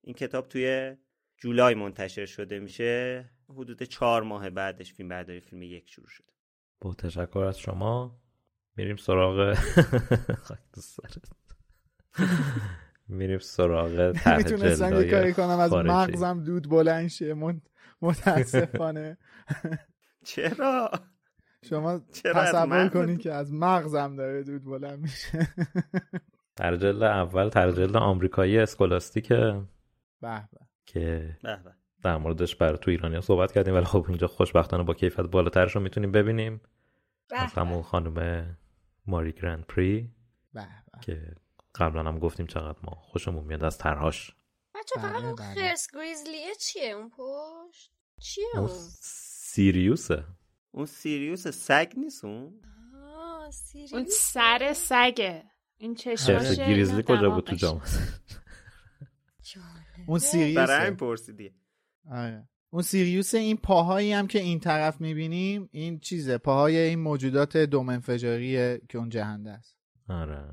[0.00, 0.96] این کتاب توی
[1.38, 3.24] جولای منتشر شده میشه.
[3.52, 6.24] حدود چهار ماه بعدش فیلم برداری فیلم یک شروع شد.
[6.80, 8.20] با تشکر از شما.
[8.76, 9.56] میریم سراغ
[13.08, 15.72] میریم سراغ می‌تونستم یه کاری کنم از.
[15.72, 17.34] مغزم دود بلند شه.
[17.34, 17.60] من-
[18.02, 19.18] متاسفانه.
[20.24, 20.90] چرا؟
[21.64, 25.48] شما تصور؟ کنید که از مغزم داره دود بلند میشه.
[26.56, 29.62] طرح جلد اول طرح جلد آمریکایی اسکولاستیکه.
[30.20, 30.58] به به.
[30.86, 31.74] که به به.
[32.02, 35.80] در موردش برای تو ایرانیا صحبت کردیم ولی خب اینجا خوشبختانه با کیفیت بالاترش رو
[35.80, 36.60] می‌تونیم ببینیم.
[37.30, 38.46] از همون خانم
[39.06, 40.10] ماری گرند پری
[40.54, 40.60] به
[40.92, 41.00] به.
[41.00, 41.34] که
[41.74, 44.30] قبلا هم گفتیم چقدر ما خوشمون میاد از طرحهاش
[44.74, 45.54] بچه فقط بله، اون بله.
[45.54, 50.24] خرس گریزلیه چیه؟ اون پشت چیه اون اون؟ سیریوسه.
[50.70, 52.60] اون سیریوس سگ نیست اون؟
[52.94, 55.44] آه اون سیریوس سر سگه.
[55.76, 57.98] این چشماشه گریزلی کجا بود تو دماغشه.
[59.42, 59.64] جام
[60.06, 61.54] اون برای سیریوسه همین پرسیدی.
[62.10, 62.48] آره.
[62.70, 67.88] اون سیریوس این پاهایی هم که این طرف می‌بینیم این چیزه پاهای این موجودات دوم
[67.88, 69.76] انفجاریه که اون جهنده است
[70.08, 70.50] آره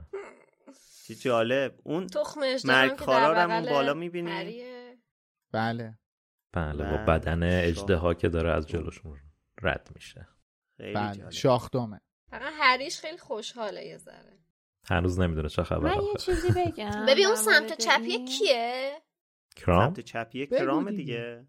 [1.08, 4.98] چی جالب اون تخم اژدها مرگ هم که همون بغل بالا می‌بینی؟ هریه.
[5.52, 5.98] بله
[6.54, 7.06] بله با بله.
[7.06, 8.16] بدن اجده.
[8.16, 9.18] که داره از جلوشون
[9.62, 10.28] رد میشه
[10.78, 14.38] خیلی بله جالب شاخدومه فقط هریش خیلی خوشحاله یه ذره
[14.84, 18.26] هنوز نمی‌دونه چه خبر من یه چیزی بگم ببین اون سمت مورد چپی این.
[18.26, 19.02] کیه
[19.58, 21.48] کرام سمت چپی بگو کرام دیگه.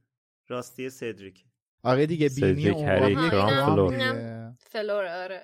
[0.48, 1.44] راستی سدریک
[1.82, 4.52] آره دیگه بینی هری عقابی کرام فلور.
[4.58, 5.42] فلور آره.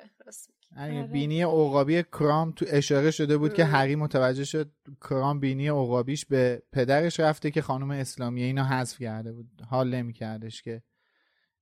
[0.77, 1.03] آره،.
[1.13, 3.65] بینی عقابی کرام تو اشاره شده بود که.
[3.65, 9.33] هری متوجه شد کرام بینی عقابیش به پدرش رفته که خانم اسلامیه اینو حذف کرده
[9.33, 10.83] بود حال نمیکردش که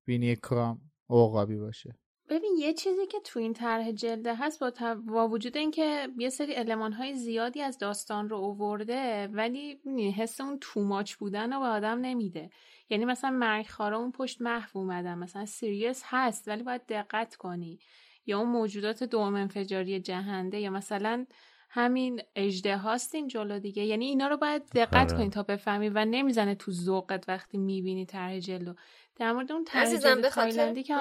[0.05, 1.99] بینی کرام عقابی باشه
[2.33, 6.53] ببین یه چیزی که تو این طرح جلده هست با, با وجود اینکه یه سری
[6.53, 9.81] علمان های زیادی از داستان رو اوورده ولی
[10.17, 12.51] حس اون توماچ بودن رو به آدم نمیده
[12.91, 17.79] یعنی مثلا مرگخوارا اون پشت محو اومدن مثلا سیریس هست ولی باید دقت کنی
[18.27, 21.27] یا اون موجودات دم انفجاری جهنده یا مثلا
[21.71, 25.19] همین اژدهاست این جلو دیگه یعنی اینا رو باید دقت آره.
[25.19, 28.75] کنی تا بفهمی و نمی‌زنه تو ذوقت وقتی می‌بینی طرح جلدو
[29.17, 29.99] در مورد اون طرح
[30.31, 30.95] تایلندی که.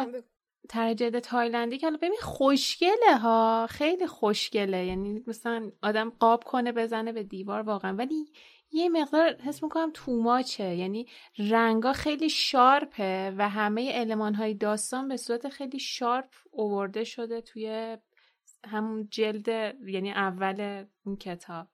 [0.70, 4.86] طرح جلد تایلندی که ببین خوشگله ها خیلی خوشگله.
[4.86, 7.96] یعنی مثلا آدم قاب کنه بزنه به دیوار واقعا.
[7.96, 8.26] ولی
[8.72, 15.18] یه مقدار حس می‌کنم توماچه یعنی رنگا خیلی شارپه و همه علمان های داستان به
[15.18, 17.98] صورت خیلی شارپ اوورده شده توی
[18.66, 19.48] همون جلد
[19.88, 21.68] یعنی اول اون کتاب.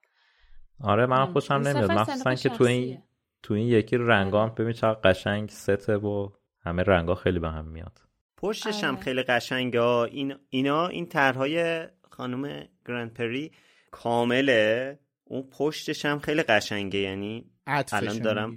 [0.80, 1.32] آره من ام.
[1.32, 1.92] خوشم نمیاد.
[1.92, 3.02] مخصوصا که تو این.
[3.42, 8.07] تو این یکی رنگام ببین چقدر قشنگ سته و همه رنگا خیلی به هم میاد.
[8.38, 9.02] پشتش هم آره.
[9.04, 10.04] خیلی قشنگه ها.
[10.04, 13.52] این اینا این طرحهای خانم گرند پری
[13.90, 18.56] کامله اون پشتش هم خیلی قشنگه یعنی الان دارم.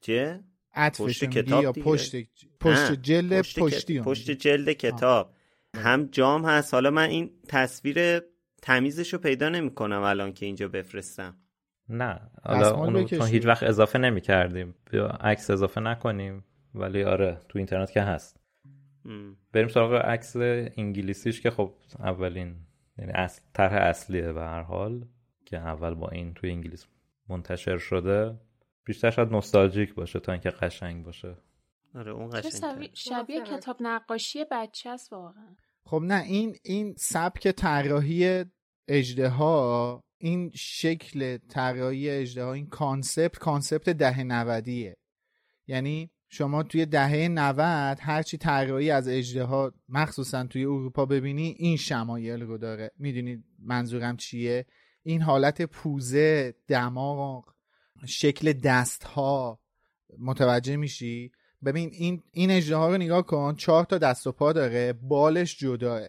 [0.00, 0.40] چه
[0.98, 1.72] پشت کتاب یا.
[1.72, 2.16] پشت
[2.60, 4.30] پشت جلد پشت پشتی پشت.
[4.30, 5.34] جلد کتاب
[5.76, 8.20] هم جام هست حالا من این تصویر
[8.62, 11.36] تمیزش رو پیدا نمی کنم الان که اینجا بفرستم
[11.88, 13.04] نه حالا اونو.
[13.04, 14.74] چون هیچ وقت اضافه نمی کردیم
[15.20, 16.44] عکس اضافه نکنیم
[16.74, 18.41] ولی آره تو اینترنت که هست.
[19.52, 22.56] بریم سراغ عکس انگلیسیش که خب اولین
[22.98, 25.06] یعنی اصل طرح اصلیه به هر حال
[25.44, 26.86] که اول با این توی انگلیس
[27.28, 28.38] منتشر شده.
[28.84, 31.36] بیشتر شاید نوستالژیک باشه تا اینکه قشنگ باشه.
[31.94, 33.40] آره اون چه قشنگه شبیه.
[33.40, 35.56] کتاب نقاشی بچه است واقعا.
[35.84, 38.44] خب نه این این سبک طراحی
[38.88, 44.96] اژدها این شکل طراحی اژدها این concept، concept دهه نودیه.
[45.66, 52.42] یعنی شما توی دهه 90 هرچی طراحی از اژدها مخصوصا توی اروپا ببینی این شمایل
[52.42, 52.90] رو داره.
[52.98, 54.66] می‌دونید منظورم چیه؟
[55.02, 57.44] این حالت پوزه دماغ
[58.06, 59.60] شکل دست ها
[60.18, 61.32] متوجه میشی؟
[61.64, 66.02] ببین این این اجدها رو نگاه کن چهار تا دست و پا داره بالش جداه.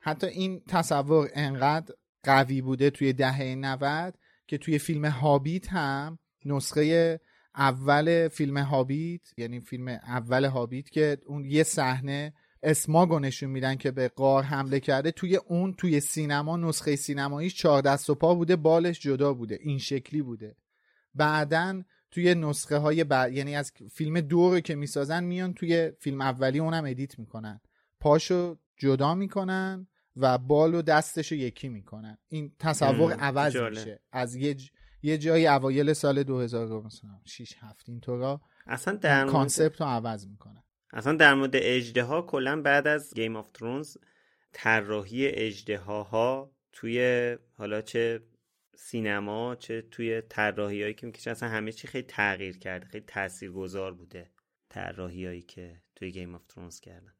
[0.00, 7.20] حتی این تصور انقدر قوی بوده توی دهه 90 که توی فیلم هابیت هم نسخه
[7.54, 13.90] اول فیلم هابیت یعنی فیلم اول هابیت که اون یه صحنه اسماگو نشون میدن که
[13.90, 18.56] به قار حمله کرده توی اون توی سینما نسخه سینماییش چهار دست و پا بوده
[18.56, 20.56] بالش جدا بوده این شکلی بوده.
[21.14, 26.20] بعدا توی نسخه های بعد یعنی از فیلم دو رو که می‌سازن میان توی فیلم
[26.20, 27.60] اولی اونم edit می‌کنن.
[28.00, 29.86] پاشو جدا می‌کنن
[30.16, 32.18] و بال و دستشو یکی می‌کنن.
[32.28, 33.78] این تصور عوض جالب.
[33.78, 34.00] میشه.
[34.12, 34.70] از یه ج...
[35.02, 40.62] یه جایی اوایل سال 2006 7 اینطورا اصلا در مورد concept رو عوض می‌کنن
[40.92, 43.96] اصلا در مورد اژدها کلا بعد از Game of Thrones
[44.52, 48.22] طراحی اژدها توی حالا چه
[48.76, 53.94] سینما چه توی طراحی هایی که می‌کشه اصلا همه چی خیلی تغییر کرده خیلی تاثیرگذار
[53.94, 54.30] بوده
[54.68, 57.12] طراحیایی که توی Game of Thrones کردن.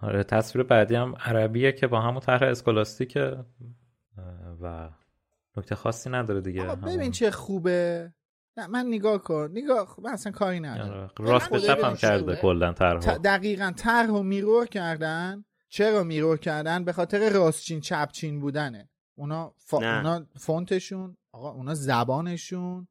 [0.00, 3.44] آره تصویر بعدی هم عربیه که با همون طرح Scholastic ه
[4.62, 4.90] و
[5.58, 8.12] نکته خاصی نداره دیگه ببین چه خوبه.
[8.56, 9.48] نه من نگاه کن.
[9.52, 11.00] نگاه من اصلا کاری ندارم.
[11.00, 15.44] آره، راست به چپ هم کرده کلا طرح دقیقا طرح و mirror کردن.
[15.68, 18.88] چرا mirror کردن؟ به خاطر راستچین چپچین بودنه.
[19.14, 19.76] اونا, فا...
[19.76, 22.88] اونا فونتشون آقا اونا زبانشون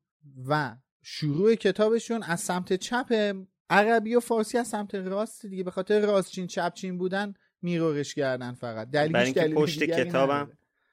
[0.47, 3.35] و شروع کتابشون از سمت چپ
[3.69, 5.63] عربی و فارسی از سمت راست دیگه.
[5.63, 8.89] به خاطر راستچین چپچین بودن میرورش کردن فقط.
[8.89, 10.51] دلیلش دلیل پشت کتابم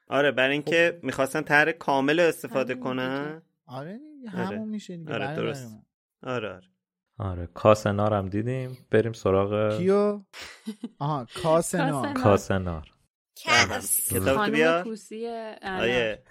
[0.09, 1.05] آره برای اینکه خب.
[1.05, 3.43] می‌خواستن طرح کامل استفاده کنن.
[3.67, 4.59] آره همون آره.
[4.59, 5.79] میشه دیگه آره درست.
[6.23, 6.69] آره آره.
[7.19, 8.87] آره کاسنار هم دیدیم.
[8.91, 10.23] بریم سراغ کیو؟
[10.99, 12.13] آها کاسنار.
[12.13, 12.91] کاسنار.
[14.11, 14.85] کتاب بیا
[15.63, 16.23] آره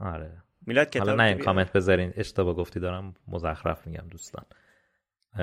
[0.00, 0.42] آره.
[0.66, 2.12] میلاد کتاب حالا نه این کامنت بذارین.
[2.16, 4.44] اشتباه گفتی دارم مزخرف میگم دوستان.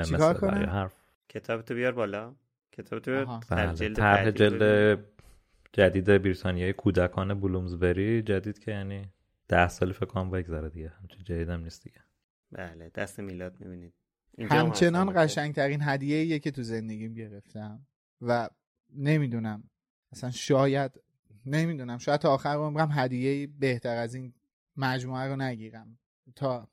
[0.05, 0.93] چیکار کنم؟ حرف.
[1.29, 2.35] کتاب تو بیار بالا.
[2.71, 5.05] کتاب تو بیار بله، طرح جلد
[5.73, 9.09] جدید بریتانیای کودکان بلومزبری جدید که یعنی
[9.47, 12.01] ده سال فکر کنم بگذره دیگه همچین جدیدم نیست دیگه.
[12.51, 13.93] بله دست میلاد می‌بینید.
[14.39, 17.87] همچنان قشنگترین هدیه که تو زندگیم گرفتم
[18.21, 18.49] و
[18.95, 19.63] نمی‌دونم
[20.11, 20.91] اصلا شاید
[21.45, 24.33] نمی‌دونم شاید تا آخر عمرم هدیه بهتر از این
[24.77, 25.99] مجموعه رو نگیرم.
[26.35, 26.67] تا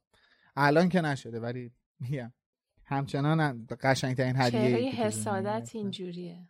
[0.56, 2.32] الان که نشده ولی میگم
[2.84, 6.48] همچنان قشنگترین هدیه چهره حسادت اینجوریه.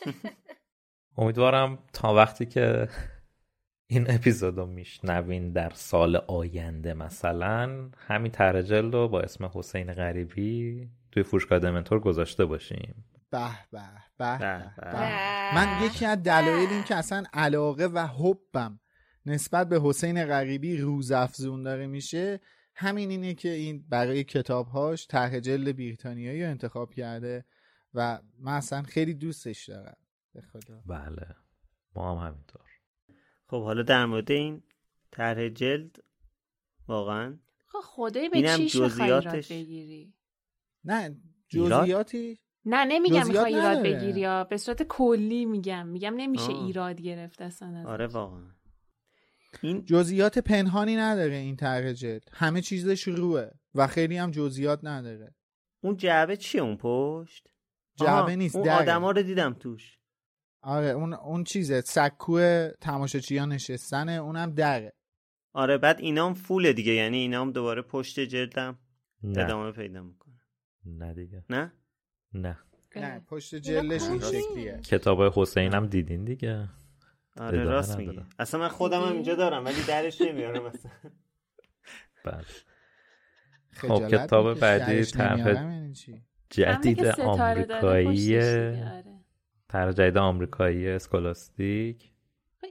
[1.16, 2.88] امیدوارم تا وقتی که
[3.86, 10.88] این اپیزود رو میشنوین در سال آینده مثلا همین ترجل رو با اسم حسین غریبی
[11.12, 13.04] توی فروشگاه دمنتور گذاشته باشیم.
[13.30, 13.80] به به
[14.18, 14.38] به
[15.54, 18.80] من یکی از دلایل این که اصلا علاقه و حبم
[19.26, 22.40] نسبت به حسین غریبی روز افزون داره میشه
[22.74, 27.44] همین اینه که این برای کتابهاش طرح جلد بریتانیایی رو انتخاب کرده
[27.94, 29.96] و من اصلا خیلی دوستش دارم.
[30.32, 30.82] به خدا.
[30.86, 31.36] بله.
[31.96, 32.66] ما هم همینطور.
[33.46, 34.62] خب حالا در مورد این
[35.10, 35.96] طرح جلد
[36.88, 40.14] واقعا خب خدای به چی جزئیاتش؟ بگیری؟
[40.84, 41.16] نه
[41.48, 45.86] جزئیاتی؟ نه نمیگم می‌خوای ایراد بگیری یا به صورت کلی میگم.
[45.86, 46.64] میگم نمیشه آه.
[46.64, 48.50] ایراد گرفت اصلا آره واقعا.
[49.62, 52.28] این جزئیات پنهانی نداره این طرح جلد.
[52.32, 55.34] همه چیزش روه و خیلی هم جزئیات نداره.
[55.80, 57.48] اون جعبه چیه اون پشت؟
[57.96, 59.99] جعبه نیست اون آدما رو دیدم توش.
[60.62, 62.40] آره اون اون چیزه سکو
[62.80, 64.92] تماشاچیان نشستنه اونم دره
[65.52, 68.78] آره بعد اینام فوله دیگه یعنی اینام دوباره پشت جلدم
[69.24, 70.40] ادامه پیدا می‌کنه.
[70.84, 71.44] نه دیگه.
[71.50, 71.72] نه؟
[72.34, 72.58] نه.
[72.96, 73.20] نه.
[73.20, 74.80] پشت جلدش این شکلیه.
[74.84, 76.68] کتاب حسین هم دیدین دیگه؟
[77.36, 78.20] آره راست میگی.
[78.38, 80.90] اصلا من خودم هم اینجا دارم ولی درش نمیارم اصلا.
[82.24, 82.44] بله.
[83.72, 85.64] خب کتاب بعدی طرف
[86.50, 88.36] جدید آمریکایی
[89.72, 92.12] طرح جدید آمریکایی اسکولاستیک.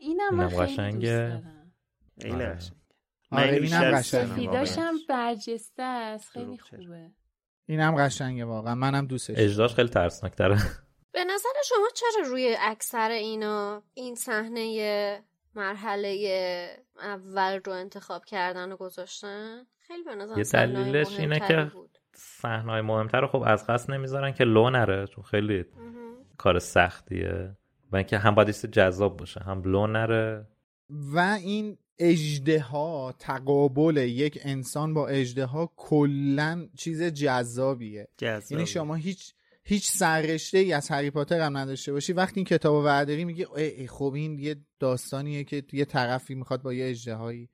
[0.02, 1.44] اینم من خیلی قشنگه.
[2.22, 2.60] خیلی آره.
[3.32, 4.02] آره اینم قشنگه.
[4.02, 6.30] سفیداش هم برجسته است.
[6.30, 7.12] خیلی خوبه.
[7.66, 8.76] اینم قشنگه واقعا.
[8.76, 10.58] منم دوستش اجراش خیلی ترسناک تره
[11.12, 15.24] به نظر شما چرا روی اکثر اینا این صحنه
[15.56, 16.10] مرحله
[17.02, 21.72] اول رو انتخاب کردن و گذاشتن؟ خیلی به نظر یه دلیلش اینه که
[22.14, 25.66] صحنه مهمتر رو خب از قصد نمی‌ذارن که لو نره چون خیلی
[26.40, 27.56] کار سختیه
[27.92, 30.48] و اینکه هم باید جذاب باشه هم لو نره.
[30.90, 38.08] و این اجده ها تقابل یک انسان با اجده ها کلا چیز جذابیه.
[38.52, 42.14] یعنی شما هیچ هیچ سررشته ای از هری پاتر هم نداشته باشی.
[42.14, 46.74] وقتی این کتاب ورداری میگی ای خب این یه داستانیه که یه طرفی می‌خواد با
[46.74, 47.50] یه اجدهایی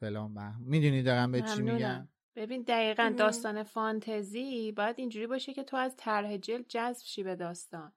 [0.00, 5.76] فلان می‌دونی دارم به چی میگم ببین دقیقا داستان فانتزی باید اینجوری باشه که تو
[5.76, 7.92] از طرح جلد جذب شی به داستان.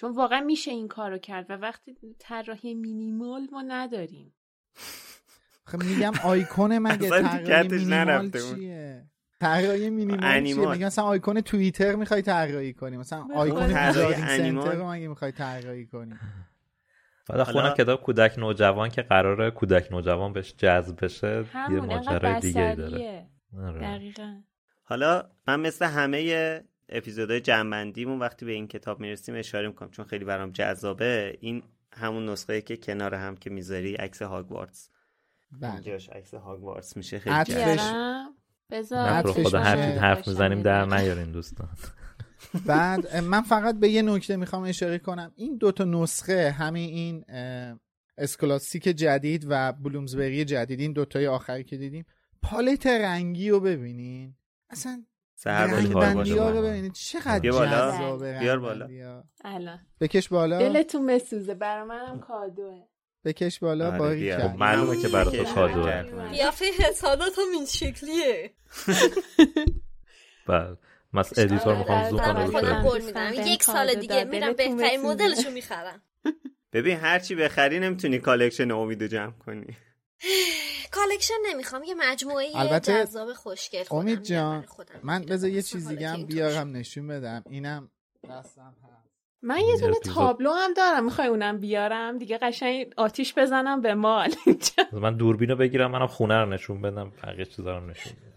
[0.00, 4.34] چون واقعا میشه این کارو کرد و وقتی طراحی مینیمال ما نداریم.
[5.66, 9.04] خب میگم آیکون مگه طراحی مینیمال چیه؟
[9.40, 12.96] طراحی مینیمال چیه؟ میگم مثلا آیکون توییتر می‌خوای طراحی کنی.
[12.96, 16.14] مثلا آیکون سنتر رو مگه می‌خوای طراحی کنی؟
[17.28, 22.74] بعد خونه کتاب کودک نوجوان که قراره کودک نوجوان بهش جذب بشه یه ماجرای دیگه
[22.74, 23.26] داره.
[23.58, 23.80] آره.
[23.80, 24.40] دقیقا.
[24.84, 30.24] حالا من مثل همه اپیزودهای جنبندیمون وقتی به این کتاب می‌رسیم اشاره می‌کنم چون خیلی
[30.24, 31.38] برام جذابه.
[31.40, 31.62] این
[31.92, 34.90] همون نسخه که کنار هم که می‌ذاری عکس هاگوارتس
[35.60, 35.74] بله.
[35.74, 37.18] اینجاش عکس هاگوارتس میشه.
[37.18, 38.34] خیلی جذاب.
[38.70, 41.68] بذار خدا هر حرف می‌زنیم در نیارین دوستان.
[42.66, 45.32] بعد من فقط به یه نکته می‌خوام اشاره کنم.
[45.36, 47.24] این دوتا نسخه همین این
[48.18, 52.06] اسکلاسیک جدید و بلومزبری جدید این دوتای آخری که دیدیم
[52.42, 54.34] پالت رنگی رو ببینین.
[54.70, 55.04] اصلا
[55.42, 57.90] سهر باشه کار ببینید چقدر بیا بالا.
[57.90, 58.88] جذابه بیار بالا.
[59.44, 59.78] الان.
[60.00, 60.58] بکش بالا.
[60.58, 61.54] دلتون بسوزه.
[61.54, 62.82] برا منم کادوه.
[63.24, 64.36] بکش بالا آره، باری بیا.
[64.36, 66.02] کرد خب معلومه که برای تو کادوه.
[66.30, 68.50] قیافه حسادات هم این شکلیه.
[70.48, 70.76] بله.
[71.12, 74.24] Miss editor می‌خوام زوم کنه خودم قول میدم یک سال دیگه.
[74.24, 75.00] میرم بهترین.
[75.02, 76.02] مدلشو می‌خرم.
[76.72, 79.76] ببین هرچی بخری نمی‌تونی collection امیدو جمع کنی.
[80.92, 84.66] collection نمی‌خوام یه مجموعه البته جذاب خوشگل خودم امید جان
[85.02, 85.24] من.
[85.24, 87.44] بذار یه چیز دیگه هم بیارم نشون بدم.
[87.50, 87.90] اینم
[88.30, 89.10] دستم هست.
[89.42, 89.98] من یه دونه.
[89.98, 91.04] تابلو هم دارم.
[91.04, 94.34] می‌خوای اونم بیارم؟ دیگه قشنگ آتیش بزنم به مال.
[94.46, 97.10] اینجا من دوربینو بگیرم منم خونه رو نشون بدم.
[97.10, 98.30] بقیه چیزا رو نشون بدم.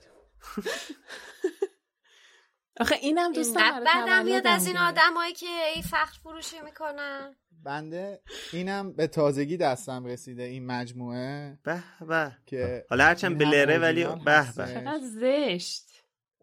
[2.80, 7.36] آخه اینم دوست اینقدر دارم بدم میاد از این آدمایی که ای فخر فروشی می‌کنن.
[7.64, 8.22] بنده
[8.53, 11.59] اینم به تازگی دستم رسیده این مجموعه.
[11.64, 12.32] به به.
[12.45, 14.53] که حالا هرچند این هم بلره ولی به.
[14.55, 14.74] به.
[14.74, 15.89] چقدر زشت.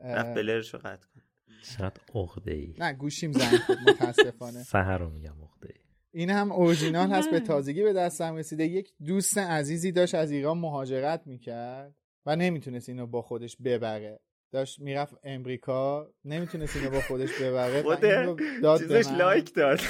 [0.05, 1.21] رفت بلرشو قطع کن.
[1.63, 4.63] چقدر عقده ای نه گوشیم زنگ خورد متاسفانه.
[4.63, 5.81] سهر رو میگم عقده ای
[6.13, 8.65] این هم اورجینال هست به تازگی به دستم رسیده.
[8.65, 11.95] یک دوست عزیزی داشت از ایران مهاجرت می‌کرد
[12.27, 14.21] و نمی‌تونست اینو با خودش ببره.
[14.53, 19.13] داشت می‌رفت امریکا نمی‌تونست اینو با خودش ببره خود چیزش.
[19.13, 19.81] لایک داد.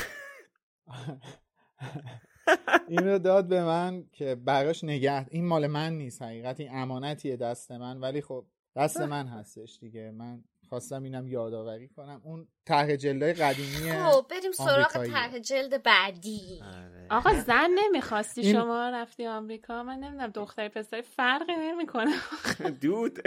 [2.89, 7.37] این رو داد به من که براش نگه این مال من نیست حقیقت این امانتیه
[7.37, 10.11] دست من ولی خب دست من هستش دیگه.
[10.11, 12.21] من خواستم اینم یادآوری کنم.
[12.25, 15.07] اون طرح جلای قدیمی خب بریم سراغ.
[15.07, 16.61] طرح جلد بعدی.
[16.63, 17.07] آره.
[17.11, 22.13] آقا زن نمی‌خواستی این- شما رفتی آمریکا؟ من نمی‌دونم دختری پسری فرقی نمی‌کنه.
[22.83, 23.19] دود.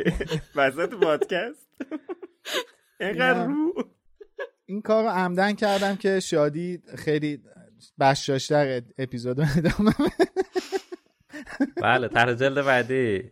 [0.56, 1.68] وسط پادکست.
[3.00, 3.46] اینقدر.
[3.46, 3.74] رو.
[4.66, 7.42] این کار رو عمدن کردم که شادی خیلی
[8.00, 10.30] بشاشتر اپیزود ادامه بده.
[11.82, 13.30] بله طرح جلد بعدی.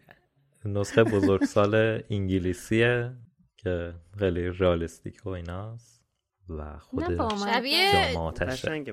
[0.65, 3.13] نسخه بزرگسال انگلیسیه
[3.57, 6.05] که خیلی رئالیستیک و ایناست.
[6.49, 8.15] و خود شبیه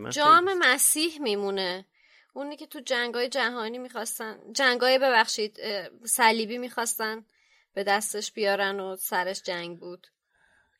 [0.10, 1.86] جام مسیح میمونه.
[2.34, 5.58] اونی که تو جنگای جهانی می‌خواستن جنگای ببخشید
[6.06, 7.26] صلیبی می‌خواستن
[7.74, 10.08] به دستش بیارن و سرش جنگ بود.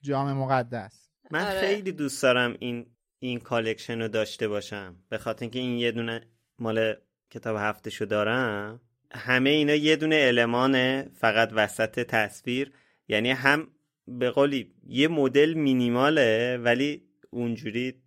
[0.03, 1.11] جام مقدس.
[1.32, 1.59] من آره.
[1.59, 2.86] خیلی دوست دارم این
[3.19, 4.95] این collection رو داشته باشم.
[5.09, 6.21] به خاطر اینکه این یه دونه
[6.59, 6.95] مال
[7.29, 8.82] کتاب هفتشو دارم.
[9.11, 12.71] همه اینا یه دونه المانه فقط وسط تصویر.
[13.07, 13.67] یعنی هم
[14.07, 18.01] به قولی یه مدل مینیماله ولی اونجوری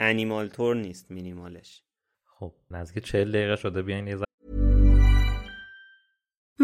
[0.00, 1.82] انیمال تور نیست مینیمالش.
[2.24, 3.82] خب نزدیک چهل دقیقه شده.
[3.82, 4.16] بیاین یه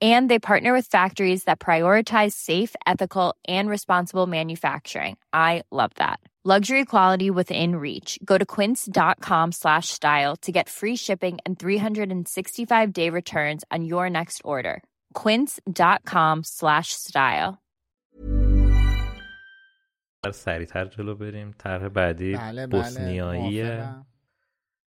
[0.00, 5.16] And they partner with factories that prioritize safe, ethical, and responsible manufacturing.
[5.32, 6.20] I love that.
[6.42, 8.18] Luxury quality within reach.
[8.24, 14.08] Go to quince.com slash style to get free shipping and 365 day returns on your
[14.08, 14.82] next order.
[15.12, 17.58] Quince.com slash style.
[20.32, 24.06] سریعتر جلو بریم طرح بعدی بله بله بوسنیاییه موافقم.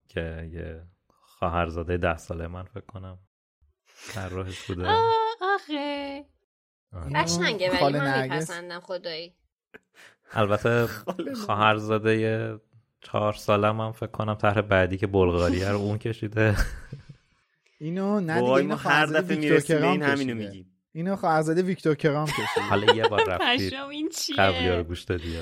[0.07, 3.19] که یه خواهرزاده ده ساله من فکر کنم
[4.06, 4.88] طراحش بوده.
[5.54, 6.24] آخه.
[6.92, 7.12] آره.
[7.14, 8.22] قشنگه ولی خاله من.
[8.22, 9.34] میپسندم خدایی.
[10.32, 10.86] البته
[11.46, 12.58] خواهرزاده
[13.00, 16.56] چهار سالم هم فکر کنم طرح بعدی که بلغاریه رو اون کشیده.
[17.80, 20.34] اینو نه دیگه اینو هر دفعه ویکتور می‌رسیم این همینو کشیده.
[20.34, 20.78] میگیم.
[20.92, 23.70] اینو خواهرزاده ویکتور کرام کشید حالا یه بار رفتی
[24.38, 25.38] قبلی رو گوش دادی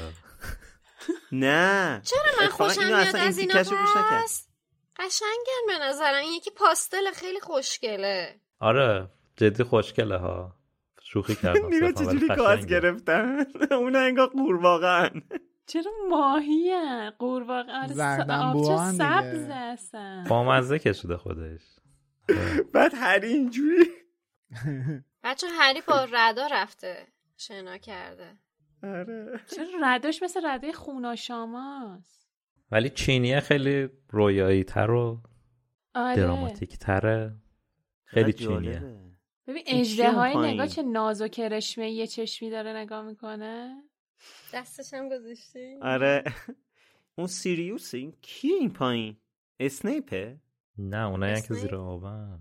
[1.32, 2.02] نه.
[2.04, 4.48] چرا من خوشم میاد از اینا پس
[4.98, 8.40] قشنگن به نظرم این یکی پاستل خیلی خوشگله.
[8.60, 10.56] آره جدی خوشگله ها.
[11.02, 12.28] شوخی کردم نگاه ولی چجوری.
[12.36, 13.44] گاز گرفتن؟
[13.80, 15.10] اونا انگار قورباغه
[15.66, 18.92] چرا ماهی هن؟ قورباغه آره دیگه.
[18.92, 20.24] سبز هستن.
[20.28, 21.62] بامزه کشیده خودش.
[22.74, 23.86] بعد هری اینجوری.
[25.24, 26.96] بچه هری با ردا رفته
[27.36, 28.32] شنا کرده.
[28.82, 29.40] آره.
[29.56, 32.26] چرا رداش مثل ردای خوناشاماست
[32.72, 35.20] ولی چینیه خیلی رویایی تر و
[35.94, 36.16] آره.
[36.16, 37.34] دراماتیک تره
[38.06, 38.80] خیلی چینیه.
[39.46, 43.82] ببین اجده های؟ نگاه چه ناز و کرشمه یه چشمی داره نگاه می‌کنه؟
[44.54, 46.24] دستش هم گذاشتی؟ آره.
[47.18, 49.16] اون سیریوس این کیه این پایین؟
[49.60, 50.40] اسنیپه؟
[50.78, 52.40] نه اونایی که؟ زیر آبن.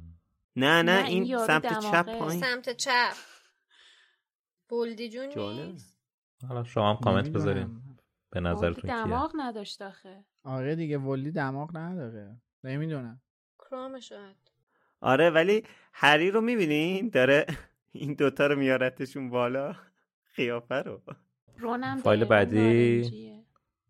[0.55, 2.19] نه نه, نه، این سمت چپ.
[2.19, 2.41] پایین.
[2.41, 3.15] سمت چپ.
[4.69, 5.25] بولدی جون.
[5.49, 5.99] نیست؟
[6.47, 7.29] حالا شما هم کامنت.
[7.29, 7.81] بذارین
[8.29, 9.03] به نظرتون کیه.
[9.03, 10.25] دماغ نداشت آخه.
[10.43, 12.41] آره دیگه ولی دماغ نداره.
[12.63, 13.21] نمی‌دونم.
[13.59, 14.54] کرام شاید.
[15.01, 17.45] آره ولی هری رو می‌بینین؟ داره
[17.91, 19.75] این دوتا رو میارتشون بالا.
[20.35, 21.01] قیافه رو.
[21.57, 23.45] رونم فایل بعدی نارنجیه.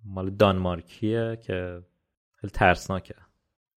[0.05, 1.83] مال دانمارکیه که
[2.35, 3.15] خیلی ترسناکه.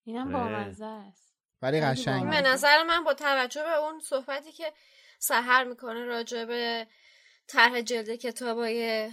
[0.05, 0.55] اینم آره.
[0.55, 1.35] بامزه است.
[1.63, 2.41] ولی قشنگ به.
[2.41, 4.73] نظر من با توجه به اون صحبتی که
[5.19, 6.87] سهر می‌کنه راجع به
[7.47, 9.11] طرح جلد کتابای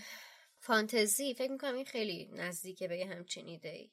[0.60, 3.92] فانتزی فکر می‌کنم این خیلی نزدیکه به یه همچین ایده ای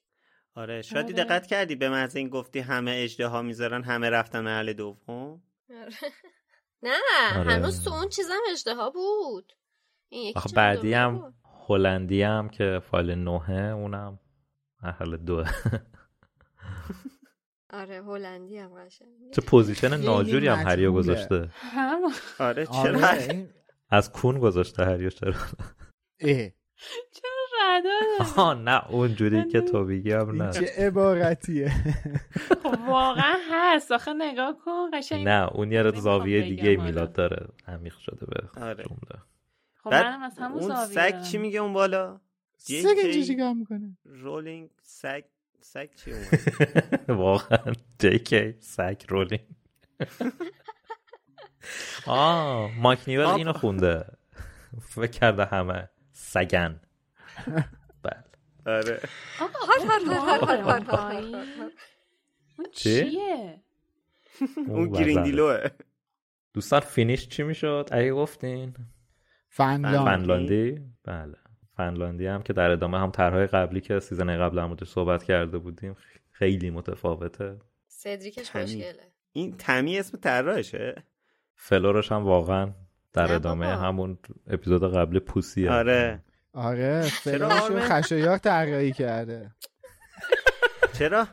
[0.55, 1.24] آره شادی آره.
[1.24, 5.42] دقت کردی به محض این گفتی همه اجده ها می‌ذارن همه رفتن محل دوم؟
[6.82, 6.90] نه
[7.36, 7.50] آره.
[7.53, 9.53] هنوز تو اون چیزم اشتها بود.
[10.09, 11.34] این یکی آخه بعدی هم.
[11.68, 14.20] هلندی هم که فایل نوهه اونم
[14.82, 15.50] مرحله دوه
[17.70, 20.92] آره هلندی هم قشنگ چه پوزیشن ناجوری هم هریو.
[20.92, 21.48] گذاشته.
[21.53, 22.00] هم
[22.38, 23.48] آره چرا؟ آره
[23.90, 25.32] از کون گذاشته هریو چرا؟
[27.12, 27.41] چرا
[27.79, 31.68] ردا داره؟ آها نه اونجوری که تو بگی هم این نه چه عبارتیه؟
[32.62, 33.93] خب واقعا هست.
[33.93, 36.77] آخه نگاه کن قشنگ نه اون یه زاویه دیگه.
[36.77, 37.47] میلاد داره.
[37.68, 38.85] عمیق شده به آره.
[38.85, 39.23] جمله.
[39.75, 41.11] خب منم از همون اون زاویه.
[41.11, 41.23] سگ.
[41.23, 42.20] چی میگه اون بالا؟
[42.57, 45.25] سگ اینجا JK چیکار می‌کنه؟ رولینگ سگ
[45.61, 49.41] سگ چی اون واقعا جی سگ رولینگ.
[52.07, 53.37] آه ماک نیول آب.
[53.37, 54.05] اینو خونده.
[54.81, 56.81] فکر کرده همه سگن.
[58.03, 58.24] بله.
[58.66, 59.01] آره
[59.40, 59.59] آقا
[60.57, 60.80] هار.
[60.80, 61.34] پایین.
[62.59, 63.61] اون چی؟ چیه؟
[64.68, 64.90] اون.
[64.90, 65.70] گریندیلوه
[66.55, 68.74] دوستان فینیش چی می‌شد؟ اگه گفتین.
[69.49, 71.34] فنلاند فنلاندی؟ بله.
[71.76, 75.97] فنلاندی هم که در ادامه هم طرحهای قبلی که سیزن قبل موردش صحبت کرده بودیم
[76.32, 77.59] خیلی متفاوته.
[77.86, 78.51] سدریکش.
[78.51, 79.12] خوشگله.
[79.32, 81.03] این تمی اسم طراحشه؟
[81.55, 82.72] فلورش هم واقعا
[83.12, 83.82] در ادامه بابا.
[83.82, 85.70] همون اپیزود قبلی پوسیه.
[85.70, 86.22] آره.
[86.53, 89.50] آره چرا؟ فلاشو آرمه؟ خشایار طراحی کرده.
[90.98, 91.28] چرا؟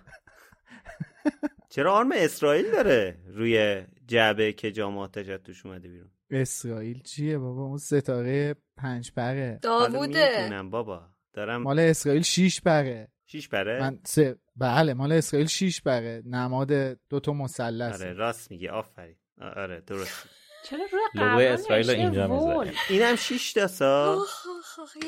[1.69, 7.77] چرا آرم اسرائیل داره روی جعبه که جام توش اومده بیرون؟ اسرائیل چیه بابا؟ اون
[7.77, 9.59] ستاره پنج پره.
[9.61, 10.61] داووده.
[10.71, 11.09] بابا.
[11.33, 13.07] دارم مال اسرائیل شیش پره.
[13.25, 16.71] شیش بره من سه بله مال اسرائیل شیش بره نماد
[17.09, 18.01] دو تا مثلث.
[18.01, 18.67] آره راست میگی.
[18.67, 19.15] آفرین.
[19.41, 20.29] آره درست.
[20.63, 22.73] چرا روی لوگوی اسرائیل رو نوشته اینجا می‌ذاره.
[22.89, 24.25] اینم شیش تا سا.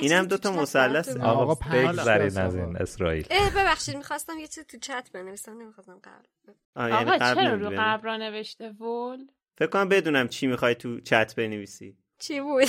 [0.01, 1.17] اینم تو چت مثلث.
[1.17, 2.55] آقا تا از.
[2.55, 3.27] این اسرائیل.
[3.31, 6.53] اه ببخشید می‌خواستم یه چیزی تو چت بنویسم نمی‌خواستم قبل.
[6.75, 9.19] یعنی آقا چرا رو؟ قبرا نوشته وول؟
[9.57, 11.97] فکر کنم بدونم چی می‌خوای تو چت بنویسی.
[12.19, 12.67] چی بود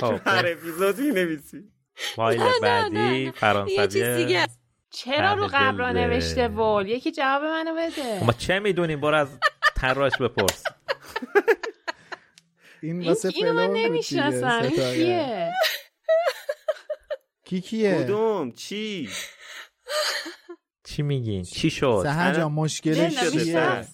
[0.00, 4.60] خب هر اپیزود می‌نویسی فایل بعدی یه چیز دیگه فرانسویه است.
[4.90, 5.96] چرا رو جلد.
[5.96, 8.24] نوشته وول؟ یکی جواب منو بده.
[8.24, 9.38] ما چه می‌دونیم؟ برو از
[9.80, 10.64] طراحش بپرس.
[12.82, 14.68] این واسه اینو من نمی‌شناسم.
[14.68, 15.52] کیه؟
[17.44, 19.08] کی کیه؟ کدوم؟ چی؟
[20.88, 23.84] چی میگین؟ چی شد؟ سهر جان مشکلش چیه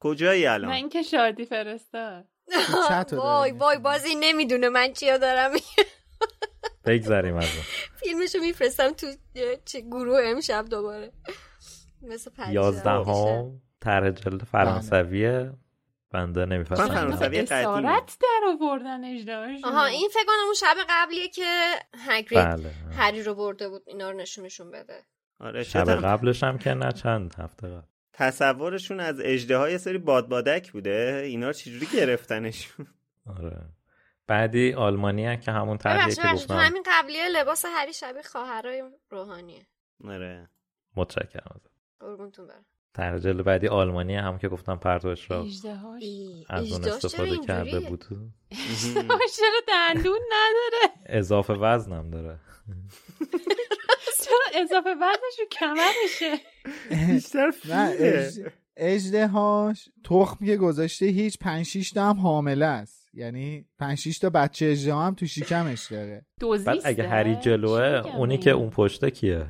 [0.00, 2.24] کجایی الان؟ اینکه شادی فرستاد.
[3.12, 3.50] وای.
[3.50, 5.50] وای بازی نمی‌دونه من چیا دارم.
[6.86, 7.64] بگذریم از اون
[7.96, 9.06] فیلمشو میفرستم تو
[9.90, 11.12] گروه امشب دوباره.
[12.02, 12.86] مثل دیشب.
[12.86, 15.52] هم طرح جلد فرانسویه
[16.10, 16.88] بنده نمی‌فهمم.
[16.88, 22.46] فرانسوی قدیم اسارت در آوردن اجدهاشون آها این فکر کنم اون شب قبلیه که هگرید
[22.46, 22.70] بله.
[22.96, 25.02] هری رو برده بود اینا رو نشونشون بده.
[25.40, 27.86] آره شب شدم قبلش هم که نه چند هفته قبل.
[28.12, 32.86] تصورشون از اجده یه سری بادبادک بوده اینا رو چجوری گرفتنشون؟
[33.38, 33.58] آره.
[34.26, 36.54] بعدی آلمانی هم که همون ببخشید که گفتم.
[36.54, 39.66] همین قبلیه لباس هری شبیه خواهرای روحانیه.
[40.04, 40.48] آره.
[40.96, 41.60] متشکرم.
[42.00, 42.64] قربونتون برم.
[42.94, 45.46] طرح جلد بعدی آلمانی هم که گفتم پرتوش را
[46.50, 48.04] از اون استفاده کرده؟ بود.
[49.36, 52.38] چرا دندون نداره؟ اضافه وزنم داره.
[54.24, 56.44] چرا اضافه وزنش رو کمرشه
[57.12, 58.30] بیشتر نه فیله.
[58.30, 63.08] اج- اجدهاش تخم که گذاشته هیچ 5 6 تا هم حامله است.
[63.14, 66.26] یعنی 5 6 تا بچه اجده هم تو شکمش داره.
[66.66, 67.82] بعد اگه هری جلوه
[68.16, 69.46] اونی که اون پشته کیه؟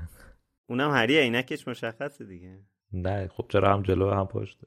[0.70, 2.59] اونم هری عینکش مشخصه دیگه.
[2.93, 4.66] نه خب چرا هم جلو هم پشته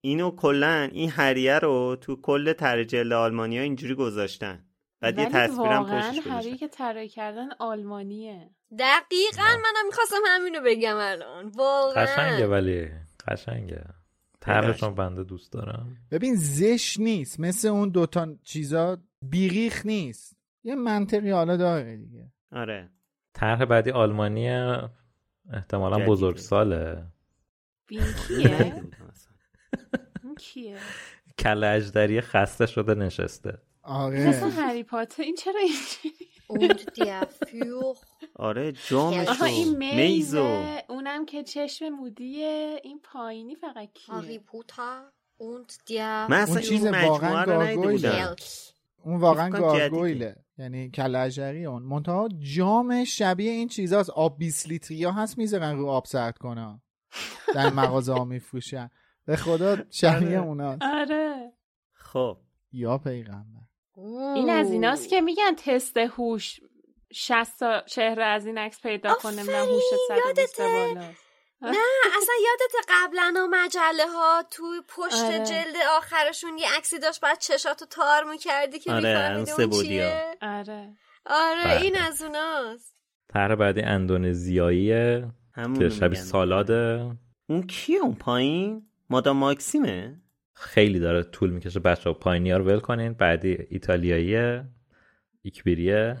[0.00, 4.64] اینو کلا این هریه رو تو کل تر جلد آلمانیا اینجوری گذاشتن.
[5.00, 8.50] بعد یه تصویرم پشتش هری که طراحی کردن آلمانیه.
[8.78, 11.48] دقیقا منم می‌خواستم همینو بگم الان.
[11.48, 12.04] واقعا.
[12.04, 12.88] قشنگه ولی
[13.28, 13.84] قشنگه.
[14.40, 15.96] طرحشون بنده دوست دارم.
[16.10, 17.40] ببین زش نیست.
[17.40, 20.36] مثل اون دوتا چیزا بیریخ نیست.
[20.64, 22.32] یه منطقی حالا داره دیگه.
[22.52, 22.90] آره.
[23.34, 24.48] طرح بعدی آلمانی
[25.52, 26.36] احتمالا بزرگ
[27.98, 28.82] ساله کیه؟
[30.38, 30.78] کیه؟
[31.38, 33.58] کله اجدری خسته شده نشسته.
[33.82, 34.28] آره.
[34.28, 35.22] مثل هری پاتر.
[35.22, 36.30] این چرا اینجوری؟
[38.34, 40.64] آره جامش آها این میزو.
[40.88, 42.80] اونم که چشم مودیه.
[42.84, 45.02] این پایینی فقط کیه؟ هاری پوتر
[45.40, 48.36] und der من اصلا اون چیز این مجموعه واقعا رو بودم.
[49.04, 50.36] اون واقعا گارگویله.
[50.58, 51.82] یعنی کلجری اون.
[51.82, 54.10] منتها جام شبیه این چیزاست.
[54.10, 56.80] آب 20 لیتری ها هست می‌ذارن رو آب سرد کنه.
[57.54, 58.90] در مغازه ها میفروشن.
[59.26, 60.48] به خدا شبیه آره.
[60.48, 61.52] اوناست آره.
[61.92, 62.36] خب.
[62.72, 63.60] یا پیغمبر.
[64.34, 66.60] این از ایناست که میگن تست هوش
[67.12, 71.04] 60 تا چهره از این عکس پیدا کنه نه هوش 120 بالا
[71.62, 71.76] نه
[72.16, 75.38] اصلا یادت قبلا مجله ها تو پشت آره.
[75.38, 79.84] جلد آخرشون یه عکسی داشت بعد چشاتو تار می‌کردی که آره، میفهمیدی اون.
[79.84, 80.96] چیه؟ آره.
[81.26, 81.82] آره بله.
[81.82, 82.96] این از اوناست.
[83.28, 85.28] طرح بعدی اندونزیاییه.
[85.52, 86.20] همونو که شبیه.
[86.20, 87.10] سالاده
[87.46, 90.20] اون کیه اون پایین؟ مادام ماکسیمه؟
[90.54, 93.12] خیلی داره طول می‌کشه بچه ها پایینی ها رو ول کنین.
[93.12, 94.64] بعدی ایتالیاییه.
[95.42, 96.16] ایکبیریه.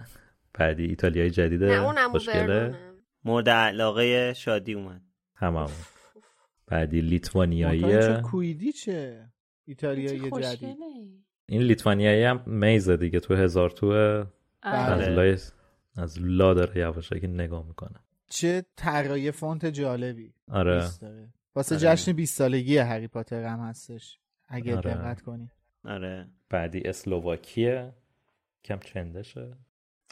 [0.54, 1.66] بعدی ایتالیایی جدیده.
[1.66, 2.46] نه اونم خوشگله.
[2.46, 5.02] برنونم مورد علاقه شادی اومد.
[5.36, 5.70] تمام.
[6.66, 8.00] بعدی لیتوانیاییه.
[8.00, 9.28] چه کویدی چه؟
[9.66, 10.76] ایتالیایی جدید.
[11.46, 13.20] این لیتوانیایی هم میزه دیگه.
[13.20, 14.26] تو هزار توه.
[14.62, 15.14] از بله.
[15.14, 15.38] لای
[15.96, 18.00] از لا داره یواشکی نگاه می‌کنه.
[18.30, 20.34] چه طراحی فونت جالبی.
[20.48, 20.90] آره.
[21.54, 21.96] واسه آره.
[21.96, 24.18] جشن 20 سالگی هری پاتر هم هستش.
[24.48, 24.90] اگه آره.
[24.90, 25.50] دقت کنی.
[25.84, 26.28] آره.
[26.48, 27.92] بعدی اسلوواکیه
[28.64, 29.56] کم چندشه.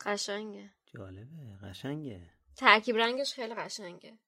[0.07, 0.71] قشنگه.
[0.87, 1.57] جالبه.
[1.63, 2.31] قشنگه.
[2.57, 4.19] ترکیب رنگش خیلی قشنگه.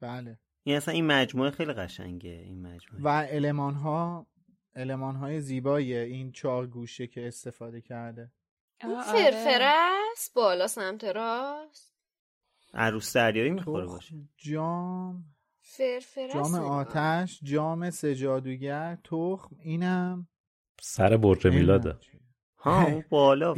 [0.00, 0.38] بله.
[0.62, 2.30] این اصلا این مجموعه خیلی قشنگه.
[2.30, 3.04] این مجموعه.
[3.04, 4.26] و علمان ها
[4.74, 8.30] علمان های زیبایی این چهار گوشه که استفاده کرده.
[8.84, 9.72] اون آه، فرفره.
[10.12, 11.97] است بالا سمت راست.
[12.74, 14.14] عروس دریایی می‌خوره باشه.
[14.36, 15.24] جام
[15.60, 20.28] فرفره جام آتش جام سجادوگر تخم اینم.
[20.80, 21.96] سر برج میلاده.
[22.58, 23.54] ها اون بالا.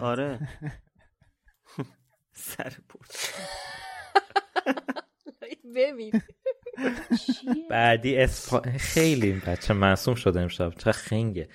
[0.00, 0.48] آره.
[2.32, 3.10] سر برج.
[5.74, 6.22] ببین؟
[7.70, 8.62] بعدی اسپا...
[8.78, 10.74] خیلی این بچه معصوم شده امشب.
[10.74, 11.48] چه خنگه.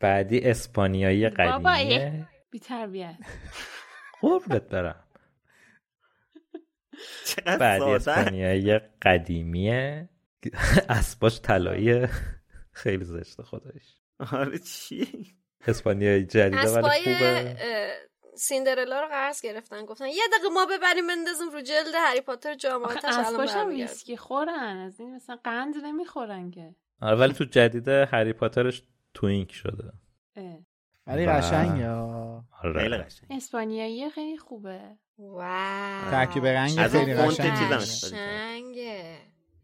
[0.00, 2.28] بعدی اسپانیایی بابا، قدیمیه.
[2.50, 3.16] بی تربیت
[4.20, 5.04] قربت برم.
[7.24, 7.84] ساده.
[7.84, 10.08] اسپانیایی قدیمیه
[10.88, 12.10] اسباش طلاییه
[12.72, 13.96] خیلی زشته خودش
[14.32, 15.08] آره چی؟
[15.66, 17.56] اسپانیایی جدیده ولی خوبه.
[18.36, 22.82] سیندرلا رو قرض گرفتن گفتن یه دقیقه ما ببریم بندازیم رو جلد هری پاتر جام
[22.82, 26.74] آخه آتش الان اسباش هم برمیگرد ویسکی خورن از این مثلا قند نمی‌خورن که.
[27.00, 28.82] آره ولی تو جدیده هری پاترش
[29.14, 29.92] توینک شده.
[30.36, 30.58] اه.
[31.06, 32.44] ولی قشنگه ها.
[32.62, 32.98] خیلی آره.
[32.98, 33.28] قشنگ.
[33.30, 34.80] اسپانیایی خیلی خوبه.
[35.18, 36.10] واو.
[36.10, 37.76] ترکیب رنگ خیلی قشنگه.
[37.76, 39.16] قشنگه.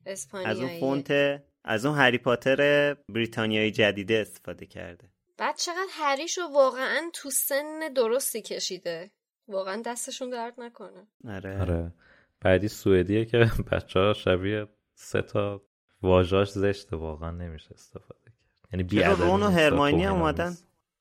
[0.07, 0.63] از اسپانیایی.
[0.63, 5.09] اون فونت از اون هری پاتر بریتانیایی جدیده استفاده کرده.
[5.39, 9.11] بعد چقدر هریشو واقعا تو سن درستی کشیده.
[9.49, 11.07] واقعا دستشون درد نکنه.
[11.29, 11.61] آره.
[11.61, 11.93] آره.
[12.41, 13.39] بعدی سوئدیه که
[13.73, 15.63] بچه ها شبیه سه تا
[16.03, 18.35] واژاش زشته واقعا نمیشه استفاده کرد.
[18.73, 20.57] یعنی بی رون و هرماینی هم اومدن.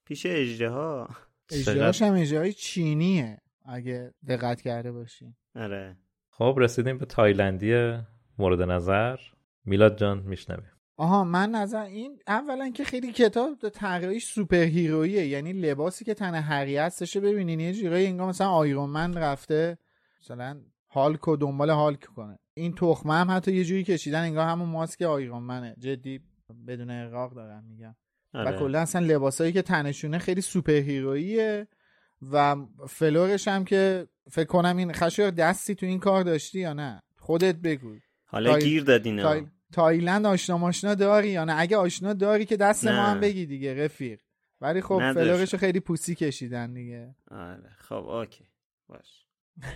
[0.08, 1.10] پیش اژدها
[1.52, 5.36] اجراش هم اجرای چینیه اگه دقت کرده باشی.
[5.56, 5.98] آره.
[6.30, 7.98] خب رسیدیم به تایلندی
[8.38, 9.18] مورد نظر.
[9.66, 10.72] میلاد جان میشنویم.
[10.98, 16.36] آها من نظر این اولا که خیلی کتاب طراحیش superhero یه یعنی لباسی که تن
[16.36, 17.60] هری هستش ببینین.
[17.60, 19.78] یه جورایی انگار مثلا Iron Man رفته
[20.22, 22.40] مثلا هالک و دنبال هالک کنه.
[22.54, 25.76] این تخمه هم حتی یه جوری کشیدن انگار همون ماسک آیرون منه.
[25.80, 26.20] جدی
[26.68, 27.96] بدون اقراق دارم میگم.
[28.34, 28.60] و آره.
[28.60, 31.68] کلا اصلا لباسایی که تنشونه خیلی سوپر هیرویه
[32.32, 32.56] و
[32.90, 37.56] فلورش هم که فکر کنم این خشایار دستی تو این کار داشتی یا نه خودت
[37.56, 39.34] بگو حالا تای- گیر دادین ها.
[39.34, 39.46] تای...
[39.74, 42.96] تایلند آشنا ماشنا داری یا نه اگه آشنا داری که دست نه.
[42.96, 44.22] ما هم بگی دیگه رفیق
[44.62, 45.14] ولی خب.
[45.14, 48.48] فلورش رو خیلی پوسی کشیدن دیگه آره خب اوکی
[48.88, 49.26] باش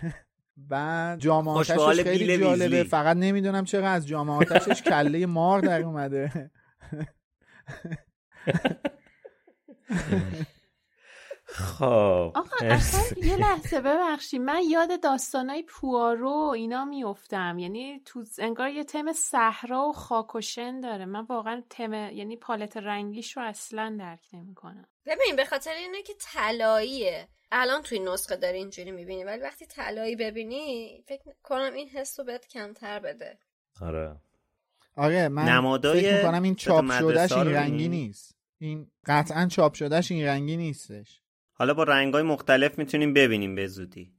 [0.57, 2.83] بعد جامعاتش خوشبال خیلی جالبه.
[2.83, 6.51] فقط نمی‌دونم چرا از جامعاتش کله مار در اومده
[11.45, 14.41] خب آقا اصلا یه لحظه ببخشید.
[14.41, 20.41] من یاد داستانای پوارو اینا میفتم یعنی تو انگار یه تم صحرا و خاک و
[20.41, 21.05] شن داره.
[21.05, 24.87] من واقعا تم یعنی پالت رنگیش رو اصلا درک نمی‌کنم.
[25.05, 27.27] ببین به خاطر اینه که طلاییه.
[27.51, 29.23] الان توی نسخه داری اینجوری می‌بینی.
[29.23, 33.39] ولی وقتی طلایی ببینی فکر کنم این حس رو بهت کمتر بده.
[33.81, 34.15] آره.
[34.95, 38.35] آره من نمادای فکر می‌کنم این چاپ شدهش این رنگی نیست.
[38.57, 41.21] این قطعا چاپ شدهش این رنگی نیستش.
[41.53, 44.13] حالا با رنگای مختلف می‌تونیم ببینیم به زودی.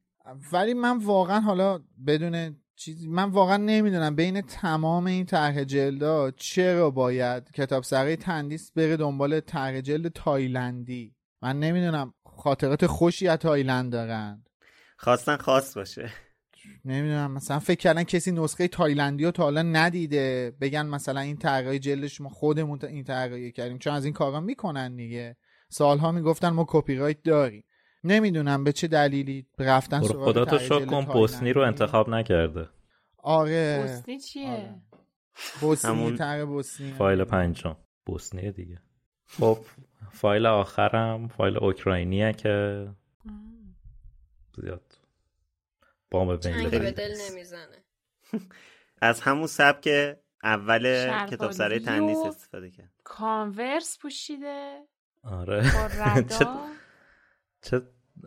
[0.53, 6.91] ولی من واقعا حالا بدون چیزی من واقعا نمی‌دونم بین تمام این طرح جلدا چرا
[6.91, 11.15] باید کتاب سرای تندیس بره دنبال طرح جلد تایلندی.
[11.43, 14.45] من نمی‌دونم خاطرات خوشی از تایلند دارن
[14.97, 16.11] خواستن خاص باشه.
[16.85, 20.53] نمی‌دونم مثلا فکر کردن کسی نسخه تایلندی رو تا حالا ندیده.
[20.61, 23.79] بگن مثلا این طرحهای جلدش ما خودمون تا- این طرحی کردیم.
[23.79, 25.37] چون از این کارا می‌کنن دیگه.
[25.69, 27.65] سالها می‌گفتن ما کپی رایت داریم.
[28.05, 31.05] نمی‌دونم به چه دلیلی رفتن سراغ خدا تو شکر کن.
[31.05, 32.69] بوسنی رو انتخاب نکرده.
[33.19, 33.79] آره.
[33.83, 34.75] بوسنی چیه؟
[35.61, 36.91] بوسنی همون طرح بوسنی.
[36.91, 37.77] فایل پنجم.
[38.07, 38.81] بوسنیه دیگه.
[39.27, 39.59] خب
[40.13, 42.87] فایل آخرم فایل اوکراینیه که
[44.63, 44.99] زیاد
[46.13, 47.85] بام بین دل نمی‌زنه.
[49.03, 52.93] از همون سبک اول کتاب سرای تندیس استفاده کرد.
[53.05, 54.79] کانورس پوشیده.
[55.25, 55.63] آره.
[56.39, 56.47] چه,
[57.63, 57.83] چه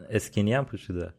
[0.10, 1.14] اسکینی هم پوشیده.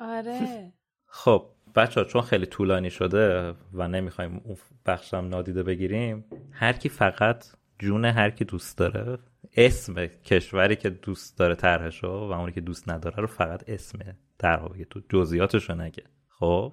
[0.00, 0.72] آره.
[1.06, 4.56] خب بچه ها چون خیلی طولانی شده و نمی‌خوایم اون
[4.86, 7.44] بخشم نادیده بگیریم هر کی فقط
[7.78, 9.18] جون هر کی دوست داره
[9.56, 13.98] اسم کشوری که دوست داره طرحشو و اونی که دوست نداره رو فقط اسم
[14.38, 14.84] طرح بگه.
[14.84, 16.04] تو جزئیاتشو نگه.
[16.28, 16.72] خب؟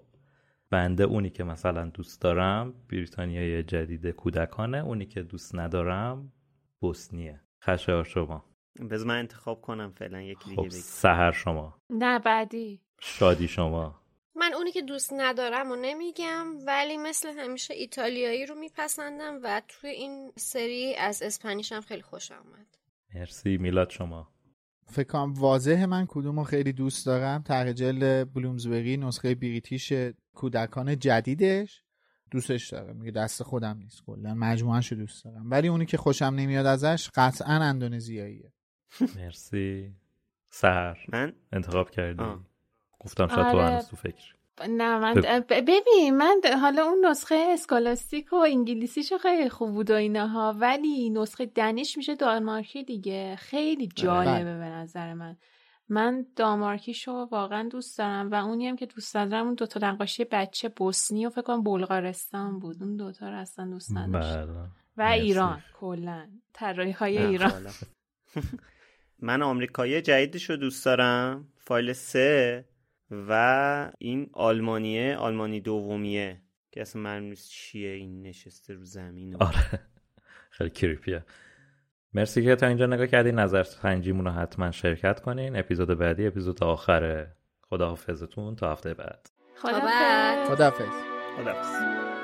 [0.69, 6.31] بنده اونی که مثلا دوست دارم بریتانیای جدید کودکانه اونی که دوست ندارم
[6.79, 8.45] بوسنیه خشایار شما.
[8.89, 11.77] بذار من انتخاب کنم فعلا یکی دیگه خب سهر شما.
[11.89, 12.81] نه بعدی.
[12.99, 14.00] شادی شما.
[14.35, 19.89] من اونی که دوست ندارم و نمیگم ولی مثل همیشه ایتالیایی رو میپسندم و توی
[19.89, 22.77] این سری از اسپانیش هم خیلی خوش آمد.
[23.15, 24.27] مرسی میلاد شما.
[24.87, 27.41] فکر کنم واضح من کدوم رو خیلی دوست دارم.
[27.41, 29.93] طرح جلد بلومزبری نسخه بریتیش
[30.33, 31.83] کودکان جدیدش
[32.31, 34.03] دوستش دارم میگه دست خودم نیست.
[34.05, 35.51] کلا مجموعهش رو دوست دارم.
[35.51, 38.53] ولی اونی که خوشم نمیاد ازش قطعا اندونزیاییه.
[39.15, 39.95] مرسی.
[40.49, 41.05] سهر.
[41.09, 42.23] من؟ انتخاب کردی.
[42.23, 42.50] آه.
[43.03, 43.67] گفتم شاید تو آره.
[43.67, 44.35] هنوز تو فکر.
[44.69, 45.13] نه من
[45.49, 51.45] ببین من حالا اون نسخه اسکالاستیک و انگلیسیشو خیلی خوب بود و اینها ولی نسخه
[51.45, 53.35] دنیش میشه دانمارکی دیگه.
[53.35, 55.37] خیلی جالبه به نظر من.
[55.89, 60.69] من دانمارکیشو واقعا دوست دارم و اونی هم که دوست دارم اون دوتا نقاشی بچه
[60.69, 62.83] بوسنی و فکر کنم بلغارستان بود.
[62.83, 64.45] اون دوتا رو اصلا دوست نداشتم.
[64.45, 64.67] بله.
[64.97, 65.21] و مرسی.
[65.21, 66.27] ایران کلا.
[66.53, 67.67] طراحی های ایران.
[69.19, 71.47] من آمریکایی جدیدش رو دوست دارم.
[71.57, 72.65] فایل سه.
[73.11, 76.41] و این آلمانیه آلمانی دومیه
[76.71, 79.79] که اصلا معلوم نیست چیه این نشسته رو زمین آره.
[80.49, 81.23] خیلی کریپیه.
[82.13, 83.39] مرسی که تا اینجا نگاه کردین.
[83.39, 85.55] نظر سنجیمون رو حتما شرکت کنین.
[85.55, 89.29] اپیزود بعدی اپیزود آخره خداحافظتون تا هفته بعد.
[89.55, 90.47] خدا بعد.
[90.47, 90.93] خدافظ
[91.37, 92.20] خداحافظ.